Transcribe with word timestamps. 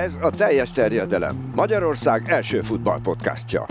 Ez 0.00 0.18
a 0.20 0.30
teljes 0.30 0.72
terjedelem. 0.72 1.52
Magyarország 1.54 2.28
első 2.28 2.60
futballpodcastja. 2.60 3.66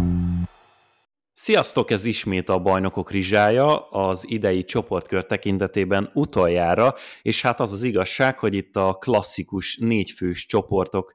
Sziasztok, 1.33 1.91
ez 1.91 2.05
ismét 2.05 2.49
a 2.49 2.59
Bajnokok 2.59 3.11
Rizsája, 3.11 3.89
az 3.89 4.23
idei 4.27 4.63
csoportkör 4.63 5.25
tekintetében 5.25 6.09
utoljára, 6.13 6.93
és 7.21 7.41
hát 7.41 7.59
az 7.59 7.71
az 7.71 7.83
igazság, 7.83 8.39
hogy 8.39 8.53
itt 8.53 8.75
a 8.75 8.93
klasszikus 8.93 9.77
négyfős 9.77 10.45
csoportok 10.45 11.11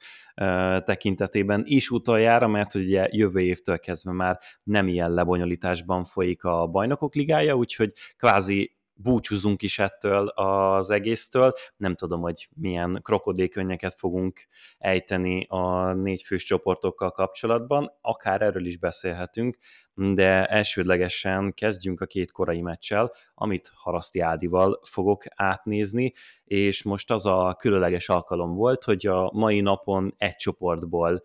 tekintetében 0.85 1.63
is 1.65 1.91
utoljára, 1.91 2.49
mert 2.49 2.75
ugye 2.75 3.09
jövő 3.11 3.41
évtől 3.41 3.79
kezdve 3.79 4.13
már 4.13 4.39
nem 4.63 4.89
ilyen 4.89 5.11
lebonyolításban 5.11 6.05
folyik 6.05 6.45
a 6.45 6.67
Bajnokok 6.67 7.15
Ligája, 7.15 7.55
úgyhogy 7.55 7.93
kvázi 8.17 8.74
búcsúzunk 8.95 9.63
is 9.63 9.79
ettől 9.79 10.29
az 10.29 10.91
egésztől. 10.91 11.53
Nem 11.77 11.95
tudom, 11.95 12.21
hogy 12.21 12.49
milyen 12.55 13.01
krokodékönnyeket 13.03 13.95
fogunk 13.95 14.47
ejteni 14.79 15.47
a 15.49 15.93
négyfős 15.93 16.45
csoportokkal 16.45 17.11
kapcsolatban, 17.11 17.93
akár 18.01 18.43
erről 18.43 18.67
is 18.67 18.77
beszélhetünk, 18.79 19.57
de 19.95 20.47
elsődlegesen 20.47 21.55
kezdjünk 21.55 22.01
a 22.01 22.07
két 22.07 22.33
korai 22.33 22.61
meccsel, 22.61 23.13
amit 23.35 23.71
Haraszti 23.75 24.21
Ádival 24.21 24.81
fogok 24.83 25.23
átnézni, 25.35 26.13
és 26.45 26.83
most 26.83 27.11
az 27.11 27.27
a 27.27 27.57
különleges 27.59 28.09
alkalom 28.09 28.55
volt, 28.55 28.85
hogy 28.85 29.07
a 29.07 29.31
mai 29.33 29.61
napon 29.61 30.15
egy 30.19 30.37
csoportból 30.37 31.23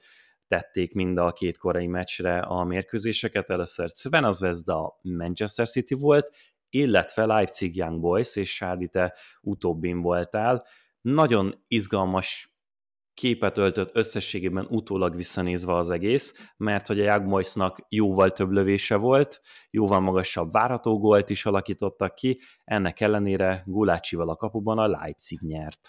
tették 0.50 0.94
mind 0.94 1.18
a 1.18 1.32
két 1.32 1.58
korai 1.58 1.88
meccsre 1.88 2.40
a 2.40 2.64
mérkőzéseket. 2.64 3.50
Először 3.50 3.90
Sven 3.90 4.32
Zvezda 4.32 5.00
Manchester 5.02 5.68
City 5.68 5.94
volt, 5.94 6.36
illetve 6.70 7.26
Leipzig 7.26 7.76
Young 7.76 8.00
Boys, 8.00 8.36
és 8.36 8.56
Sádi, 8.56 8.88
te 8.88 9.14
utóbbin 9.42 10.02
voltál. 10.02 10.66
Nagyon 11.02 11.64
izgalmas 11.68 12.54
képet 13.14 13.58
öltött 13.58 13.96
összességében 13.96 14.66
utólag 14.70 15.16
visszanézve 15.16 15.76
az 15.76 15.90
egész, 15.90 16.52
mert 16.58 16.88
hogy 16.88 17.00
a 17.00 17.04
Young 17.04 17.30
Boysnak 17.30 17.86
jóval 17.90 18.32
több 18.32 18.52
lövése 18.52 18.96
volt, 18.96 19.42
jóval 19.70 20.00
magasabb 20.00 20.52
várható 20.52 21.00
gólt 21.00 21.30
is 21.30 21.46
alakítottak 21.46 22.16
ki, 22.16 22.40
ennek 22.64 23.00
ellenére 23.00 23.64
Gulácsival 23.66 24.30
a 24.30 24.36
kapuban 24.36 24.78
a 24.78 24.88
Leipzig 24.88 25.40
nyert. 25.42 25.80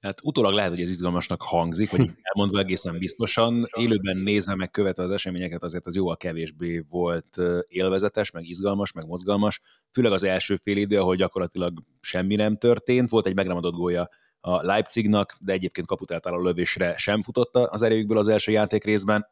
Hát 0.00 0.20
utólag 0.22 0.52
lehet, 0.52 0.70
hogy 0.70 0.80
ez 0.80 0.88
izgalmasnak 0.88 1.42
hangzik, 1.42 1.90
vagy 1.90 2.00
elmondva 2.22 2.58
egészen 2.58 2.98
biztosan. 2.98 3.66
Élőben 3.76 4.18
nézve, 4.18 4.54
meg 4.54 4.70
követve 4.70 5.02
az 5.02 5.10
eseményeket, 5.10 5.62
azért 5.62 5.86
az 5.86 5.94
jóval 5.94 6.16
kevésbé 6.16 6.84
volt 6.88 7.36
élvezetes, 7.68 8.30
meg 8.30 8.44
izgalmas, 8.44 8.92
meg 8.92 9.06
mozgalmas. 9.06 9.60
Főleg 9.92 10.12
az 10.12 10.22
első 10.22 10.56
fél 10.56 10.76
idő, 10.76 10.98
ahol 10.98 11.16
gyakorlatilag 11.16 11.82
semmi 12.00 12.34
nem 12.34 12.56
történt. 12.56 13.10
Volt 13.10 13.26
egy 13.26 13.34
megramadott 13.34 13.74
gólya 13.74 14.08
a 14.40 14.62
Leipzignak, 14.62 15.36
de 15.40 15.52
egyébként 15.52 15.86
kaputáltal 15.86 16.34
a 16.34 16.42
lövésre 16.42 16.96
sem 16.96 17.22
futotta 17.22 17.64
az 17.64 17.82
erejükből 17.82 18.18
az 18.18 18.28
első 18.28 18.52
játék 18.52 18.84
részben. 18.84 19.26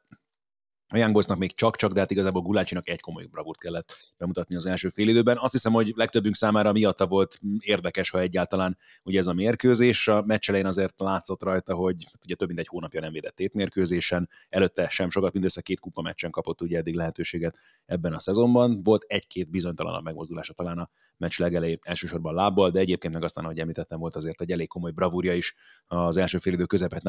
A 0.89 0.97
Young 0.97 1.39
még 1.39 1.55
csak-csak, 1.55 1.93
de 1.93 2.01
hát 2.01 2.11
igazából 2.11 2.43
Gulácsinak 2.43 2.89
egy 2.89 3.01
komoly 3.01 3.25
bravúrt 3.25 3.59
kellett 3.59 4.15
bemutatni 4.17 4.57
az 4.57 4.67
első 4.67 4.91
időben. 4.95 5.37
Azt 5.37 5.53
hiszem, 5.53 5.73
hogy 5.73 5.93
legtöbbünk 5.97 6.35
számára 6.35 6.73
miatta 6.73 7.07
volt 7.07 7.39
érdekes, 7.59 8.11
ha 8.11 8.21
egyáltalán 8.21 8.79
ugye 9.03 9.19
ez 9.19 9.27
a 9.27 9.33
mérkőzés. 9.33 10.09
A 10.09 10.23
meccs 10.27 10.49
elején 10.49 10.67
azért 10.67 10.95
látszott 11.01 11.43
rajta, 11.43 11.75
hogy 11.75 11.97
hát 12.05 12.25
ugye 12.25 12.35
több 12.35 12.49
mint 12.49 12.61
egy 12.61 12.67
hónapja 12.67 13.01
nem 13.01 13.13
védett 13.13 13.35
tétmérkőzésen, 13.35 14.29
előtte 14.49 14.89
sem 14.89 15.11
sokat, 15.11 15.33
mindössze 15.33 15.61
két 15.61 15.81
kupa 15.81 16.03
meccsen 16.03 16.31
kapott 16.31 16.61
ugye 16.61 16.79
eddig 16.79 16.95
lehetőséget 16.95 17.59
ebben 17.87 18.13
a 18.13 18.19
szezonban. 18.19 18.83
Volt 18.83 19.03
egy-két 19.03 19.51
bizonytalanabb 19.51 20.05
megmozdulása 20.05 20.53
talán 20.53 20.79
a 20.79 20.91
meccs 21.17 21.39
legelején, 21.39 21.79
elsősorban 21.83 22.35
lábbal, 22.35 22.71
de 22.71 22.81
egyébként 22.81 23.15
meg 23.15 23.23
aztán, 23.23 23.45
ahogy 23.45 23.59
említettem, 23.59 23.99
volt 23.99 24.17
azért 24.17 24.41
egy 24.41 24.51
elég 24.51 24.69
komoly 24.69 24.91
bravúrja 24.91 25.35
is 25.35 25.55
az 25.87 26.17
első 26.17 26.39
idő 26.45 26.65
közepet. 26.65 27.03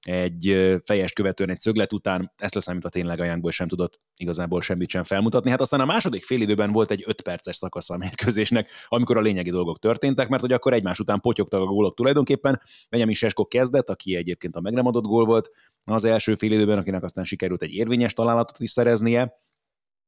Egy 0.00 0.76
fejes 0.84 1.12
követően, 1.12 1.50
egy 1.50 1.60
szöglet 1.60 1.92
után, 1.92 2.32
ezt 2.36 2.54
leszámít 2.54 2.84
a 2.86 2.88
tényleg 2.88 3.20
a 3.20 3.24
Youngból 3.24 3.50
sem 3.50 3.68
tudott 3.68 4.00
igazából 4.16 4.60
semmit 4.60 4.88
sem 4.88 5.02
felmutatni. 5.02 5.50
Hát 5.50 5.60
aztán 5.60 5.80
a 5.80 5.84
második 5.84 6.24
félidőben 6.24 6.72
volt 6.72 6.90
egy 6.90 7.02
5 7.06 7.22
perces 7.22 7.56
szakasz 7.56 7.90
a 7.90 7.96
mérkőzésnek, 7.96 8.70
amikor 8.88 9.16
a 9.16 9.20
lényegi 9.20 9.50
dolgok 9.50 9.78
történtek, 9.78 10.28
mert 10.28 10.42
hogy 10.42 10.52
akkor 10.52 10.72
egymás 10.72 10.98
után 10.98 11.20
potyogtak 11.20 11.60
a 11.60 11.64
gólok 11.64 11.96
tulajdonképpen. 11.96 12.60
Benjamin 12.90 13.14
Sesko 13.14 13.46
kezdett, 13.46 13.90
aki 13.90 14.16
egyébként 14.16 14.56
a 14.56 14.60
meg 14.60 14.72
nem 14.72 14.86
adott 14.86 15.04
gól 15.04 15.24
volt 15.24 15.50
az 15.84 16.04
első 16.04 16.34
félidőben, 16.34 16.78
akinek 16.78 17.02
aztán 17.02 17.24
sikerült 17.24 17.62
egy 17.62 17.72
érvényes 17.72 18.12
találatot 18.12 18.60
is 18.60 18.70
szereznie 18.70 19.44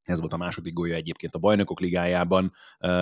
ez 0.09 0.21
volt 0.21 0.33
a 0.33 0.37
második 0.37 0.73
gólja 0.73 0.95
egyébként 0.95 1.35
a 1.35 1.39
bajnokok 1.39 1.81
ligájában. 1.81 2.53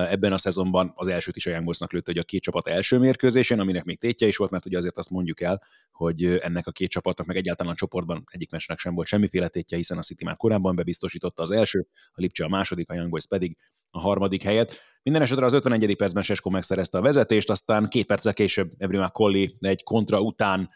Ebben 0.09 0.33
a 0.33 0.39
szezonban 0.39 0.93
az 0.95 1.09
elsőt 1.09 1.37
is 1.37 1.47
a 1.47 1.51
Young 1.51 1.75
lőtte, 1.93 2.11
hogy 2.13 2.19
a 2.19 2.23
két 2.23 2.43
csapat 2.43 2.69
első 2.69 2.99
mérkőzésén, 2.99 3.61
aminek 3.61 3.85
még 3.85 3.99
tétje 3.99 4.27
is 4.27 4.37
volt, 4.37 4.51
mert 4.51 4.67
ugye 4.67 4.79
azért 4.79 4.99
azt 4.99 5.11
mondjuk 5.11 5.41
el, 5.41 5.63
hogy 5.91 6.25
ennek 6.25 6.67
a 6.67 6.71
két 6.71 6.91
csapatnak 6.91 7.27
meg 7.27 7.37
egyáltalán 7.37 7.73
a 7.73 7.77
csoportban 7.77 8.25
egyik 8.31 8.51
meccsnek 8.51 8.79
sem 8.79 8.95
volt 8.95 9.07
semmiféle 9.07 9.49
tétje, 9.49 9.77
hiszen 9.77 9.99
a 9.99 10.03
City 10.03 10.25
már 10.25 10.37
korábban 10.37 10.77
bebiztosította 10.77 11.43
az 11.43 11.51
első, 11.51 11.87
a 11.91 12.21
Lipcse 12.21 12.45
a 12.45 12.49
második, 12.49 12.91
a 12.91 12.95
Young 12.95 13.11
Boys 13.11 13.27
pedig 13.27 13.57
a 13.91 14.01
harmadik 14.01 14.43
helyet. 14.43 14.81
Minden 15.03 15.23
esetre 15.23 15.45
az 15.45 15.53
51. 15.53 15.97
percben 15.97 16.23
Sesko 16.23 16.51
megszerezte 16.51 16.99
a 16.99 17.01
vezetést, 17.01 17.51
aztán 17.51 17.89
két 17.89 18.07
perccel 18.07 18.33
később 18.33 18.73
Ebrima 18.79 19.11
Colli 19.11 19.57
egy 19.61 19.83
kontra 19.83 20.21
után 20.21 20.71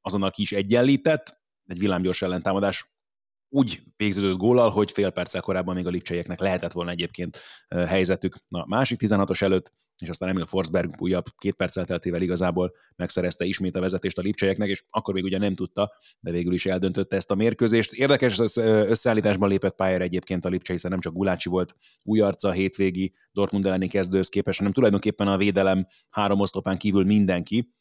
azonnal 0.00 0.30
ki 0.30 0.42
is 0.42 0.52
egyenlített, 0.52 1.40
egy 1.66 1.78
villámgyors 1.78 2.22
ellentámadás 2.22 2.96
úgy 3.48 3.82
végződött 3.96 4.36
gólal, 4.36 4.70
hogy 4.70 4.90
fél 4.90 5.10
perccel 5.10 5.40
korábban 5.40 5.74
még 5.74 5.86
a 5.86 5.90
lipcseieknek 5.90 6.40
lehetett 6.40 6.72
volna 6.72 6.90
egyébként 6.90 7.38
helyzetük 7.68 8.36
a 8.48 8.68
másik 8.68 9.00
16-os 9.02 9.42
előtt, 9.42 9.72
és 10.02 10.08
aztán 10.08 10.28
Emil 10.28 10.44
Forsberg 10.44 10.90
újabb 10.98 11.24
két 11.38 11.54
perc 11.54 11.76
elteltével 11.76 12.22
igazából 12.22 12.74
megszerezte 12.96 13.44
ismét 13.44 13.76
a 13.76 13.80
vezetést 13.80 14.18
a 14.18 14.22
lipcseieknek, 14.22 14.68
és 14.68 14.84
akkor 14.90 15.14
még 15.14 15.24
ugye 15.24 15.38
nem 15.38 15.54
tudta, 15.54 15.92
de 16.20 16.30
végül 16.30 16.52
is 16.52 16.66
eldöntötte 16.66 17.16
ezt 17.16 17.30
a 17.30 17.34
mérkőzést. 17.34 17.92
Érdekes 17.92 18.38
összeállításban 18.56 19.48
lépett 19.48 19.74
pályára 19.74 20.04
egyébként 20.04 20.44
a 20.44 20.48
lipcse, 20.48 20.72
hiszen 20.72 20.90
nem 20.90 21.00
csak 21.00 21.12
Gulácsi 21.12 21.48
volt 21.48 21.74
új 22.04 22.20
arca 22.20 22.48
a 22.48 22.52
hétvégi 22.52 23.14
Dortmund 23.32 23.66
elleni 23.66 23.88
kezdőhöz 23.88 24.28
képest, 24.28 24.58
hanem 24.58 24.72
tulajdonképpen 24.72 25.28
a 25.28 25.36
védelem 25.36 25.86
három 26.10 26.40
oszlopán 26.40 26.76
kívül 26.76 27.04
mindenki, 27.04 27.72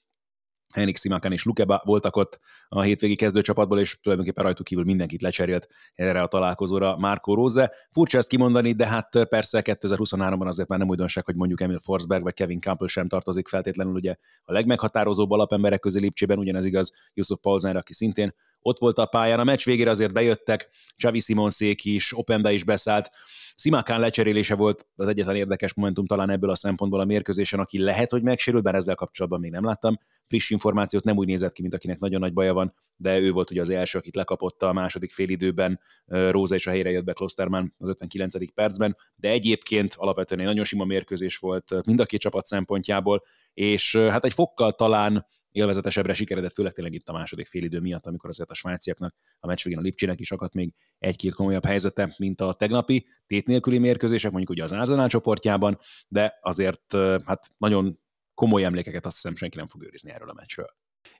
Henrik 0.74 0.98
Simakan 0.98 1.32
és 1.32 1.44
Lukeba 1.44 1.82
voltak 1.86 2.16
ott 2.16 2.40
a 2.70 2.82
hétvégi 2.82 3.16
kezdőcsapatból, 3.16 3.80
és 3.80 4.00
tulajdonképpen 4.00 4.44
rajtuk 4.44 4.66
kívül 4.66 4.84
mindenkit 4.84 5.22
lecserélt 5.22 5.68
erre 5.96 6.22
a 6.22 6.28
találkozóra 6.28 6.98
Marco 6.98 7.34
Rose. 7.34 7.72
Furcsa 7.92 8.18
ezt 8.18 8.28
kimondani, 8.28 8.72
de 8.72 8.88
hát 8.88 9.26
persze 9.30 9.62
2023-ban 9.64 10.48
azért 10.48 10.68
már 10.68 10.80
nem 10.80 10.90
újdonság, 10.90 11.26
hogy 11.26 11.36
mondjuk 11.36 11.62
Emil 11.62 11.80
Forsberg 11.80 12.24
vagy 12.24 12.34
Kevin 12.34 12.60
Campbell 12.60 12.88
sem 12.88 13.08
tartozik 13.08 13.48
feltétlenül 13.48 13.94
ugye 13.94 14.16
a 14.44 14.52
legmeghatározóbb 14.52 15.32
alapemberek 15.32 15.80
közé 15.80 16.00
Lipcsében, 16.00 16.38
ugyanez 16.38 16.66
igaz 16.66 16.92
Yusuf 17.14 17.40
Paulsenre, 17.42 17.80
aki 17.80 17.94
szintén 17.94 18.34
ott 18.68 18.80
volt 18.80 18.98
a 18.98 19.06
pályán. 19.06 19.40
A 19.40 19.44
meccs 19.44 19.64
végére 19.64 19.90
azért 19.90 20.14
bejöttek, 20.14 20.70
Xavi 20.98 21.20
Simonszék 21.20 21.86
is, 21.86 22.18
Openda 22.18 22.52
is 22.52 22.64
beszállt. 22.64 23.12
Simakán 23.56 24.00
lecserélése 24.00 24.56
volt 24.56 24.88
az 24.96 25.08
egyetlen 25.08 25.36
érdekes 25.36 25.74
momentum 25.74 26.06
talán 26.06 26.30
ebből 26.30 26.50
a 26.50 26.56
szempontból 26.56 27.00
a 27.00 27.06
mérkőzésen, 27.06 27.60
aki 27.60 27.80
lehet, 27.80 28.12
hogy 28.12 28.24
megsérült, 28.24 28.64
bár 28.64 28.76
ezzel 28.76 28.96
kapcsolatban 28.96 29.40
még 29.40 29.52
nem 29.52 29.64
láttam 29.64 29.98
friss 30.28 30.50
információt, 30.50 31.04
nem 31.04 31.18
úgy 31.18 31.28
nézett 31.28 31.54
ki, 31.54 31.62
mint 31.62 31.74
akinek 31.74 32.00
nagyon 32.00 32.20
nagy 32.20 32.34
baja 32.34 32.54
van, 32.54 32.74
de 32.96 33.20
ő 33.20 33.32
volt 33.32 33.52
ugye 33.52 33.62
az 33.62 33.70
első, 33.70 33.98
akit 33.98 34.16
lekapotta 34.16 34.68
a 34.68 34.74
második 34.74 35.12
félidőben, 35.12 35.80
Róza 36.06 36.56
és 36.56 36.68
a 36.68 36.70
helyre 36.70 36.90
jött 36.90 37.04
be 37.04 37.14
Klosterman 37.14 37.74
az 37.78 37.90
59. 37.90 38.54
percben, 38.54 38.98
de 39.16 39.30
egyébként 39.30 39.94
alapvetően 39.98 40.40
egy 40.42 40.48
nagyon 40.48 40.64
sima 40.64 40.86
mérkőzés 40.86 41.38
volt 41.38 41.86
mind 41.86 42.00
a 42.00 42.06
két 42.06 42.20
csapat 42.20 42.46
szempontjából, 42.46 43.24
és 43.54 43.96
hát 43.96 44.26
egy 44.26 44.34
fokkal 44.34 44.72
talán 44.72 45.26
élvezetesebbre 45.58 46.14
sikeredett, 46.14 46.54
főleg 46.54 46.72
tényleg 46.72 46.94
itt 46.94 47.10
a 47.10 47.14
második 47.14 47.48
félidő 47.48 47.80
miatt, 47.80 48.06
amikor 48.06 48.30
azért 48.30 48.52
a 48.52 48.54
svájciaknak 48.54 49.16
a 49.40 49.48
meccs 49.48 49.64
végén 49.64 49.80
a 49.80 49.82
Lipcsének 49.82 50.20
is 50.20 50.32
akadt 50.32 50.54
még 50.54 50.74
egy-két 51.00 51.34
komolyabb 51.34 51.66
helyzete, 51.66 52.16
mint 52.18 52.42
a 52.42 52.54
tegnapi 52.54 53.08
tét 53.26 53.48
nélküli 53.48 53.78
mérkőzések, 53.78 54.32
mondjuk 54.32 54.52
ugye 54.52 54.64
az 54.64 54.72
Arsenal 54.72 55.08
csoportjában, 55.08 55.78
de 56.08 56.38
azért 56.42 56.94
hát 57.26 57.54
nagyon 57.58 58.00
komoly 58.34 58.64
emlékeket 58.64 59.06
azt 59.06 59.16
hiszem 59.16 59.36
senki 59.36 59.58
nem 59.58 59.68
fog 59.68 59.84
őrizni 59.84 60.12
erről 60.12 60.30
a 60.30 60.34
meccsről. 60.34 60.76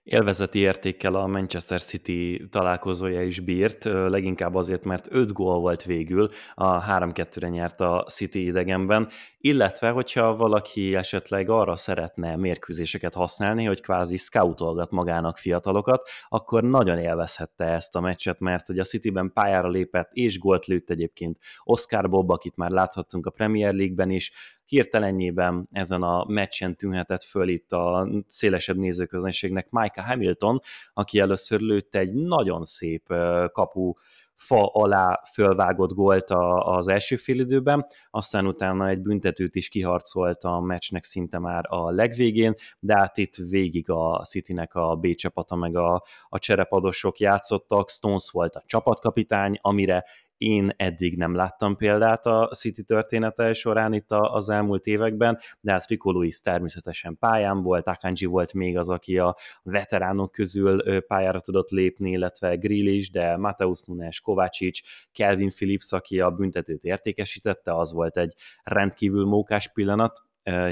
Élvezeti 0.08 0.60
értékkel 0.60 1.14
a 1.14 1.28
Manchester 1.28 1.82
City 1.82 2.48
találkozója 2.50 3.24
is 3.24 3.40
bírt, 3.40 3.84
leginkább 3.84 4.56
azért, 4.56 4.84
mert 4.84 5.08
5 5.12 5.34
gól 5.34 5.60
volt 5.60 5.84
végül, 5.84 6.30
a 6.54 6.84
3-2-re 6.84 7.48
nyert 7.48 7.82
a 7.82 8.06
City 8.10 8.46
idegenben, 8.46 9.10
illetve 9.40 9.90
hogyha 9.90 10.36
valaki 10.36 10.96
esetleg 10.96 11.50
arra 11.50 11.76
szeretne 11.76 12.36
mérkőzéseket 12.36 13.14
használni, 13.14 13.66
hogy 13.66 13.82
kvázi 13.82 14.18
scoutolgat 14.18 14.92
magának 14.92 15.38
fiatalokat, 15.38 16.10
akkor 16.30 16.64
nagyon 16.64 16.98
élvezhette 16.98 17.66
ezt 17.66 17.96
a 17.96 18.00
meccset, 18.00 18.40
mert 18.40 18.68
hogy 18.68 18.80
a 18.80 18.84
Cityben 18.84 19.32
pályára 19.34 19.70
lépett 19.70 20.10
és 20.14 20.40
gólt 20.40 20.66
lőtt 20.66 20.90
egyébként 20.90 21.38
Oscar 21.64 22.10
Bob, 22.10 22.32
akit 22.32 22.56
már 22.56 22.72
láthattunk 22.72 23.26
a 23.26 23.32
Premier 23.32 23.74
League-ben 23.74 24.10
is, 24.10 24.32
hirtelenjében 24.68 25.68
ezen 25.72 26.02
a 26.02 26.26
meccsen 26.28 26.76
tűnhetett 26.76 27.24
föl 27.24 27.50
itt 27.50 27.72
a 27.72 28.08
szélesebb 28.28 28.78
nézőközönségnek 28.78 29.68
Micah 29.70 30.06
Hamilton, 30.06 30.60
aki 30.94 31.20
először 31.20 31.60
lőtt 31.60 31.96
egy 31.96 32.14
nagyon 32.14 32.64
szép 32.64 33.14
kapu 33.52 33.94
fa 34.38 34.66
alá 34.66 35.22
fölvágott 35.34 35.94
gólt 35.94 36.32
az 36.60 36.88
első 36.88 37.16
félidőben, 37.16 37.86
aztán 38.10 38.48
utána 38.48 38.88
egy 38.88 39.00
büntetőt 39.00 39.56
is 39.56 39.70
kiharcolt 39.70 40.44
a 40.44 40.60
meccsnek 40.60 41.04
szinte 41.04 41.40
már 41.40 41.66
a 41.68 41.92
legvégén, 41.92 42.54
de 42.80 42.98
hát 42.98 43.18
itt 43.18 43.36
végig 43.36 43.90
a 43.90 44.24
Citynek 44.24 44.76
a 44.76 44.96
B 44.96 45.16
csapata 45.16 45.56
meg 45.56 45.76
a, 45.76 46.04
a 46.30 46.40
cserepadosok 46.40 47.20
játszottak, 47.20 47.90
Stones 47.90 48.30
volt 48.32 48.56
a 48.56 48.64
csapatkapitány, 48.66 49.58
amire 49.62 50.06
én 50.38 50.74
eddig 50.78 51.18
nem 51.18 51.36
láttam 51.36 51.76
példát 51.76 52.26
a 52.26 52.50
City 52.54 52.84
története 52.84 53.54
során 53.54 53.94
itt 53.94 54.12
az 54.12 54.50
elmúlt 54.50 54.86
években, 54.86 55.40
de 55.60 55.72
hát 55.72 55.88
Rico 55.88 56.12
Lewis 56.12 56.40
természetesen 56.40 57.18
pályán 57.18 57.62
volt, 57.62 57.88
Akanji 57.88 58.26
volt 58.26 58.54
még 58.54 58.78
az, 58.78 58.90
aki 58.90 59.18
a 59.18 59.36
veteránok 59.64 60.32
közül 60.32 61.02
pályára 61.02 61.40
tudott 61.40 61.70
lépni, 61.70 62.12
illetve 62.12 62.56
Grealish, 62.56 63.12
de 63.12 63.38
Mateusz 63.38 63.82
Nunes, 63.82 64.22
Kovácsics, 64.22 64.82
Kelvin 65.12 65.50
Phillips, 65.50 65.92
aki 65.92 66.20
a 66.20 66.32
büntetőt 66.32 66.84
értékesítette, 66.84 67.76
az 67.76 67.94
volt 67.94 68.18
egy 68.18 68.34
rendkívül 68.64 69.26
mókás 69.26 69.72
pillanat, 69.74 70.26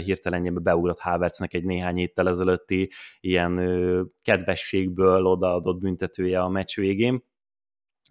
hirtelenjében 0.03 0.63
beugrott 0.63 1.00
Havertznek 1.00 1.53
egy 1.53 1.63
néhány 1.63 1.95
héttel 1.95 2.29
ezelőtti 2.29 2.89
ilyen 3.19 3.56
kedvességből 4.21 5.25
odaadott 5.25 5.79
büntetője 5.79 6.41
a 6.41 6.50
meccs 6.50 6.75
végén 6.75 7.23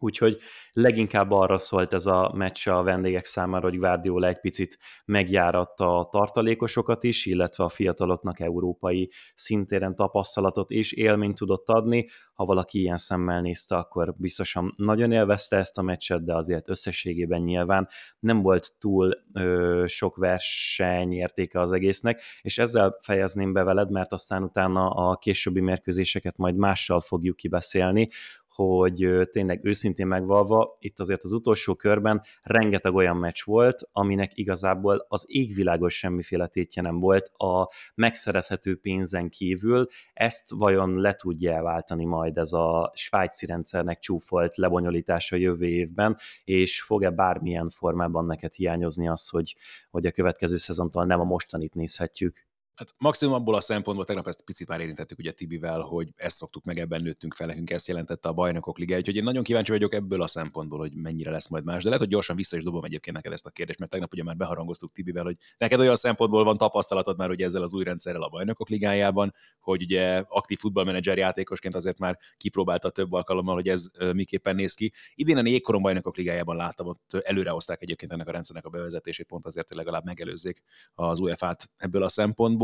úgyhogy 0.05 0.39
leginkább 0.73 1.31
arra 1.31 1.59
szólt 1.59 1.93
ez 1.93 2.07
a 2.07 2.33
meccs 2.35 2.69
a 2.69 2.83
vendégek 2.83 3.25
számára, 3.25 3.69
hogy 3.69 3.79
Guardiola 3.79 4.27
egy 4.27 4.41
picit 4.41 4.79
megjáratta 5.05 5.99
a 5.99 6.09
tartalékosokat 6.09 7.03
is, 7.05 7.27
illetve 7.27 7.65
a 7.65 7.69
fiataloknak 7.69 8.41
európai 8.41 9.11
szintéren 9.35 9.95
tapasztalatot 9.95 10.71
és 10.71 10.93
élményt 10.93 11.39
tudott 11.39 11.69
adni. 11.69 12.09
Ha 12.33 12.45
valaki 12.45 12.81
ilyen 12.81 12.97
szemmel 12.97 13.41
nézte, 13.41 13.77
akkor 13.77 14.15
biztosan 14.17 14.75
nagyon 14.77 15.13
élvezte 15.13 15.57
ezt 15.57 15.79
a 15.79 15.83
meccset, 15.83 16.25
de 16.25 16.35
azért 16.35 16.69
összességében 16.69 17.41
nyilván 17.41 17.89
nem 18.19 18.43
volt 18.43 18.73
túl 18.79 19.25
ö, 19.33 19.85
sok 19.87 20.17
verseny 20.17 21.13
értéke 21.13 21.61
az 21.61 21.73
egésznek, 21.73 22.23
és 22.43 22.59
ezzel 22.59 22.99
fejezném 23.01 23.53
be 23.53 23.63
veled, 23.63 23.91
mert 23.91 24.13
aztán 24.13 24.43
utána 24.43 24.89
a 24.89 25.17
későbbi 25.17 25.61
mérkőzéseket 25.61 26.37
majd 26.37 26.57
mással 26.57 27.01
fogjuk 27.01 27.37
kibeszélni, 27.37 28.09
hogy 28.55 29.29
tényleg 29.31 29.65
őszintén 29.65 30.07
megvalva, 30.07 30.77
itt 30.79 31.01
azért 31.01 31.25
az 31.25 31.33
utolsó 31.33 31.75
körben 31.75 32.23
rengeteg 32.43 32.95
olyan 32.95 33.17
meccs 33.17 33.45
volt, 33.45 33.89
aminek 33.93 34.31
igazából 34.35 35.07
az 35.09 35.25
égvilágos 35.29 35.97
semmiféle 35.97 36.47
tétje 36.47 36.83
nem 36.83 36.99
volt 37.01 37.31
a 37.37 37.69
megszerezhető 37.95 38.77
pénzen 38.77 39.29
kívül. 39.29 39.87
Ezt 40.13 40.51
vajon 40.51 41.01
le 41.01 41.15
tudja 41.15 41.63
váltani 41.63 42.05
majd 42.05 42.39
ez 42.39 42.53
a 42.53 42.93
svájci 42.95 43.47
rendszernek 43.47 43.99
csúfolt 43.99 44.57
lebonyolítása 44.57 45.37
jövő 45.37 45.67
évben, 45.67 46.17
és 46.45 46.83
fog-e 46.83 47.11
bármilyen 47.11 47.69
formában 47.69 48.27
neked 48.27 48.53
hiányozni 48.53 49.09
az, 49.09 49.29
hogy, 49.29 49.57
hogy 49.91 50.07
a 50.07 50.11
következő 50.11 50.57
szezontól 50.57 51.05
nem 51.05 51.21
a 51.21 51.25
mostanit 51.25 51.75
nézhetjük? 51.75 52.47
Hát 52.75 52.95
maximum 52.99 53.35
abból 53.35 53.55
a 53.55 53.61
szempontból, 53.61 54.05
tegnap 54.07 54.29
ezt 54.29 54.45
picit 54.45 54.69
már 54.69 54.81
érintettük 54.81 55.19
ugye 55.19 55.33
Tibivel, 55.33 55.81
hogy 55.81 56.13
ezt 56.17 56.37
szoktuk 56.37 56.65
meg, 56.65 56.79
ebben 56.79 57.03
nőttünk 57.03 57.35
fel, 57.35 57.47
nekünk 57.47 57.71
ezt 57.71 57.89
jelentette 57.89 58.29
a 58.29 58.33
bajnokok 58.33 58.79
liga, 58.79 58.97
úgyhogy 58.97 59.17
én 59.17 59.23
nagyon 59.23 59.43
kíváncsi 59.43 59.71
vagyok 59.71 59.95
ebből 59.95 60.23
a 60.23 60.27
szempontból, 60.27 60.79
hogy 60.79 60.95
mennyire 60.95 61.31
lesz 61.31 61.49
majd 61.49 61.65
más. 61.65 61.79
De 61.83 61.85
lehet, 61.85 62.01
hogy 62.01 62.11
gyorsan 62.11 62.37
vissza 62.37 62.57
is 62.57 62.63
dobom 62.63 62.85
egyébként 62.85 63.17
neked 63.17 63.33
ezt 63.33 63.47
a 63.47 63.51
kérdést, 63.51 63.79
mert 63.79 63.91
tegnap 63.91 64.13
ugye 64.13 64.23
már 64.23 64.37
beharangoztuk 64.37 64.93
Tibivel, 64.93 65.25
hogy 65.25 65.37
neked 65.59 65.81
olyan 65.81 65.97
szempontból 65.97 66.45
van 66.45 66.57
tapasztalatod 66.57 67.19
már 67.19 67.31
ugye 67.31 67.45
ezzel 67.45 67.63
az 67.63 67.75
új 67.75 67.85
rendszerrel 67.85 68.23
a 68.23 68.29
bajnokok 68.29 68.69
ligájában, 68.69 69.35
hogy 69.61 69.83
ugye 69.83 70.25
aktív 70.29 70.59
futballmenedzser 70.59 71.19
játékosként 71.19 71.75
azért 71.75 71.99
már 71.99 72.19
kipróbálta 72.37 72.91
több 72.91 73.13
alkalommal, 73.13 73.55
hogy 73.55 73.69
ez 73.69 73.87
miképpen 74.13 74.55
néz 74.55 74.75
ki. 74.75 74.93
Idén 75.15 75.37
a 75.37 75.47
jégkorom 75.47 75.83
bajnokok 75.83 76.17
ligájában 76.17 76.57
láttam, 76.57 76.87
ott 76.87 77.13
előrehozták 77.13 77.83
egyébként 77.83 78.13
ennek 78.13 78.29
a 78.29 78.33
rendszernek 78.33 78.67
a 78.67 78.71
bevezetését, 78.71 79.27
pont 79.27 79.47
azért, 79.47 79.69
hogy 79.69 79.77
legalább 79.77 80.05
megelőzzék 80.05 80.63
az 80.95 81.19
UEFA-t 81.19 81.71
ebből 81.77 82.03
a 82.03 82.09
szempontból. 82.09 82.63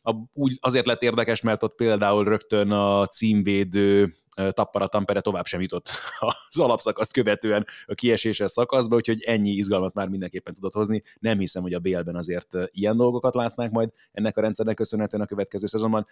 A, 0.00 0.12
úgy 0.32 0.58
azért 0.60 0.86
lett 0.86 1.02
érdekes, 1.02 1.40
mert 1.40 1.62
ott 1.62 1.74
például 1.74 2.24
rögtön 2.24 2.70
a 2.70 3.06
címvédő 3.06 4.14
Tappara 4.50 4.86
Tampere 4.86 5.20
tovább 5.20 5.46
sem 5.46 5.60
jutott 5.60 5.90
az 6.48 6.58
alapszakaszt 6.58 7.12
követően 7.12 7.66
a 7.86 7.94
kieséses 7.94 8.50
szakaszba, 8.50 8.96
úgyhogy 8.96 9.22
ennyi 9.22 9.50
izgalmat 9.50 9.94
már 9.94 10.08
mindenképpen 10.08 10.54
tudott 10.54 10.72
hozni. 10.72 11.02
Nem 11.20 11.38
hiszem, 11.38 11.62
hogy 11.62 11.74
a 11.74 11.78
BL-ben 11.78 12.16
azért 12.16 12.56
ilyen 12.70 12.96
dolgokat 12.96 13.34
látnánk 13.34 13.72
majd 13.72 13.90
ennek 14.12 14.36
a 14.36 14.40
rendszernek 14.40 14.76
köszönhetően 14.76 15.22
a 15.22 15.26
következő 15.26 15.66
szezonban. 15.66 16.06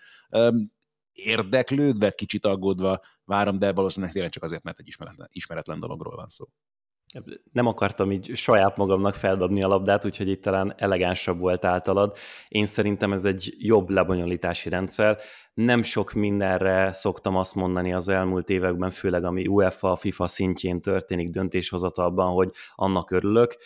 Érdeklődve, 1.13 2.11
kicsit 2.11 2.45
aggódva 2.45 3.01
várom, 3.25 3.59
de 3.59 3.73
valószínűleg 3.73 4.13
tényleg 4.13 4.31
csak 4.31 4.43
azért, 4.43 4.63
mert 4.63 4.79
egy 4.79 4.87
ismeretlen, 4.87 5.29
ismeretlen 5.33 5.81
dologról 5.81 6.17
van 6.17 6.29
szó. 6.29 6.45
Nem 7.53 7.67
akartam 7.67 8.13
így 8.13 8.35
saját 8.35 8.77
magamnak 8.77 9.15
feldobni 9.15 9.63
a 9.63 9.69
labdát, 9.69 10.05
úgyhogy 10.05 10.29
itt 10.29 10.43
talán 10.43 10.75
elegánsabb 10.77 11.39
volt 11.39 11.65
általad. 11.65 12.17
Én 12.49 12.67
szerintem 12.67 13.13
ez 13.13 13.25
egy 13.25 13.55
jobb 13.59 13.91
lebonyolítási 13.91 14.69
rendszer. 14.69 15.19
Nem 15.55 15.83
sok 15.83 16.13
mindenre 16.13 16.93
szoktam 16.93 17.37
azt 17.37 17.55
mondani 17.55 17.93
az 17.93 18.09
elmúlt 18.09 18.51
években, 18.51 18.91
főleg 18.91 19.25
ami 19.25 19.47
UEFA, 19.47 19.97
FIFA 19.97 20.27
szintjén 20.27 20.81
történik 20.81 21.29
döntéshozatalban, 21.29 22.33
hogy 22.33 22.51
annak 22.75 23.11
örülök. 23.11 23.57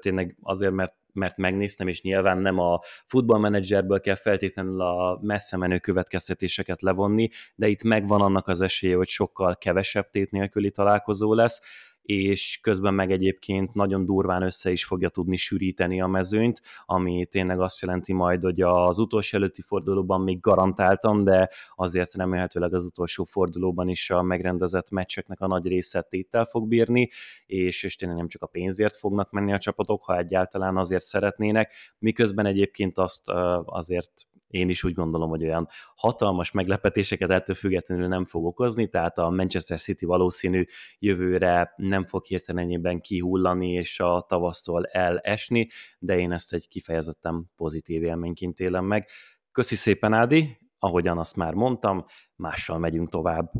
Tényleg 0.00 0.36
azért, 0.42 0.72
mert 0.72 1.00
mert 1.14 1.36
megnéztem, 1.36 1.88
és 1.88 2.02
nyilván 2.02 2.38
nem 2.38 2.58
a 2.58 2.80
futballmenedzserből 3.06 4.00
kell 4.00 4.14
feltétlenül 4.14 4.80
a 4.80 5.18
messze 5.22 5.56
menő 5.56 5.78
következtetéseket 5.78 6.82
levonni, 6.82 7.28
de 7.54 7.68
itt 7.68 7.82
megvan 7.82 8.20
annak 8.20 8.48
az 8.48 8.60
esélye, 8.60 8.96
hogy 8.96 9.08
sokkal 9.08 9.56
kevesebb 9.56 10.10
tét 10.10 10.30
nélküli 10.30 10.70
találkozó 10.70 11.34
lesz 11.34 11.60
és 12.02 12.58
közben 12.62 12.94
meg 12.94 13.10
egyébként 13.10 13.74
nagyon 13.74 14.04
durván 14.04 14.42
össze 14.42 14.70
is 14.70 14.84
fogja 14.84 15.08
tudni 15.08 15.36
sűríteni 15.36 16.00
a 16.00 16.06
mezőnyt, 16.06 16.60
ami 16.86 17.26
tényleg 17.26 17.60
azt 17.60 17.80
jelenti 17.82 18.12
majd, 18.12 18.42
hogy 18.42 18.60
az 18.60 18.98
utolsó 18.98 19.36
előtti 19.36 19.62
fordulóban 19.62 20.20
még 20.20 20.40
garantáltam, 20.40 21.24
de 21.24 21.50
azért 21.74 22.14
remélhetőleg 22.14 22.74
az 22.74 22.84
utolsó 22.84 23.24
fordulóban 23.24 23.88
is 23.88 24.10
a 24.10 24.22
megrendezett 24.22 24.90
meccseknek 24.90 25.40
a 25.40 25.46
nagy 25.46 25.66
része 25.66 26.02
téttel 26.02 26.44
fog 26.44 26.68
bírni, 26.68 27.10
és, 27.46 27.82
és 27.82 27.96
tényleg 27.96 28.18
nem 28.18 28.28
csak 28.28 28.42
a 28.42 28.46
pénzért 28.46 28.96
fognak 28.96 29.30
menni 29.30 29.52
a 29.52 29.58
csapatok, 29.58 30.02
ha 30.02 30.18
egyáltalán 30.18 30.76
azért 30.76 31.04
szeretnének, 31.04 31.72
miközben 31.98 32.46
egyébként 32.46 32.98
azt 32.98 33.30
azért 33.64 34.26
én 34.52 34.68
is 34.68 34.84
úgy 34.84 34.94
gondolom, 34.94 35.28
hogy 35.28 35.42
olyan 35.42 35.68
hatalmas 35.94 36.50
meglepetéseket 36.50 37.30
ettől 37.30 37.54
függetlenül 37.54 38.08
nem 38.08 38.24
fog 38.24 38.44
okozni, 38.44 38.88
tehát 38.88 39.18
a 39.18 39.30
Manchester 39.30 39.78
City 39.78 40.04
valószínű 40.04 40.64
jövőre 40.98 41.72
nem 41.76 42.06
fog 42.06 42.24
hirtelenében 42.24 43.00
kihullani 43.00 43.72
és 43.72 44.00
a 44.00 44.24
tavasztól 44.28 44.84
elesni, 44.84 45.68
de 45.98 46.18
én 46.18 46.32
ezt 46.32 46.52
egy 46.52 46.68
kifejezetten 46.68 47.50
pozitív 47.56 48.02
élményként 48.02 48.60
élem 48.60 48.84
meg. 48.84 49.08
Köszi 49.52 49.74
szépen, 49.74 50.12
Ádi, 50.12 50.58
ahogyan 50.78 51.18
azt 51.18 51.36
már 51.36 51.54
mondtam, 51.54 52.04
mással 52.36 52.78
megyünk 52.78 53.08
tovább. 53.08 53.52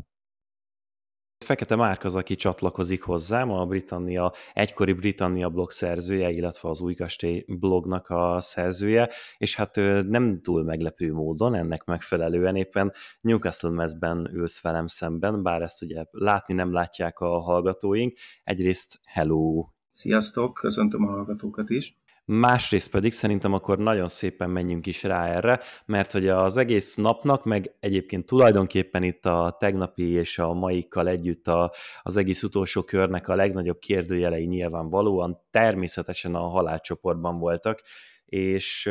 Fekete 1.52 1.76
Márk 1.76 2.04
az, 2.04 2.16
aki 2.16 2.34
csatlakozik 2.34 3.02
hozzám, 3.02 3.50
a 3.50 3.66
Britannia, 3.66 4.32
egykori 4.52 4.92
Britannia 4.92 5.48
blog 5.48 5.70
szerzője, 5.70 6.30
illetve 6.30 6.68
az 6.68 6.80
Új 6.80 6.94
Kastély 6.94 7.44
blognak 7.48 8.08
a 8.08 8.40
szerzője, 8.40 9.10
és 9.36 9.56
hát 9.56 9.76
nem 10.06 10.32
túl 10.42 10.62
meglepő 10.62 11.12
módon, 11.12 11.54
ennek 11.54 11.84
megfelelően 11.84 12.56
éppen 12.56 12.92
Newcastle 13.20 13.70
mezben 13.70 14.30
ülsz 14.34 14.60
velem 14.62 14.86
szemben, 14.86 15.42
bár 15.42 15.62
ezt 15.62 15.82
ugye 15.82 16.04
látni 16.10 16.54
nem 16.54 16.72
látják 16.72 17.18
a 17.18 17.38
hallgatóink. 17.40 18.18
Egyrészt 18.44 19.00
hello! 19.04 19.66
Sziasztok, 19.90 20.54
köszöntöm 20.54 21.06
a 21.06 21.10
hallgatókat 21.10 21.70
is! 21.70 22.01
Másrészt 22.24 22.90
pedig 22.90 23.12
szerintem 23.12 23.52
akkor 23.52 23.78
nagyon 23.78 24.08
szépen 24.08 24.50
menjünk 24.50 24.86
is 24.86 25.02
rá 25.02 25.26
erre, 25.26 25.60
mert 25.86 26.12
hogy 26.12 26.28
az 26.28 26.56
egész 26.56 26.94
napnak, 26.94 27.44
meg 27.44 27.74
egyébként 27.80 28.26
tulajdonképpen 28.26 29.02
itt 29.02 29.26
a 29.26 29.56
tegnapi 29.58 30.10
és 30.10 30.38
a 30.38 30.52
maikkal 30.52 31.08
együtt 31.08 31.48
a, 31.48 31.72
az 32.02 32.16
egész 32.16 32.42
utolsó 32.42 32.82
körnek 32.82 33.28
a 33.28 33.34
legnagyobb 33.34 33.78
kérdőjelei 33.78 34.46
nyilvánvalóan 34.46 35.40
természetesen 35.50 36.34
a 36.34 36.48
halálcsoportban 36.48 37.38
voltak, 37.38 37.82
és 38.24 38.90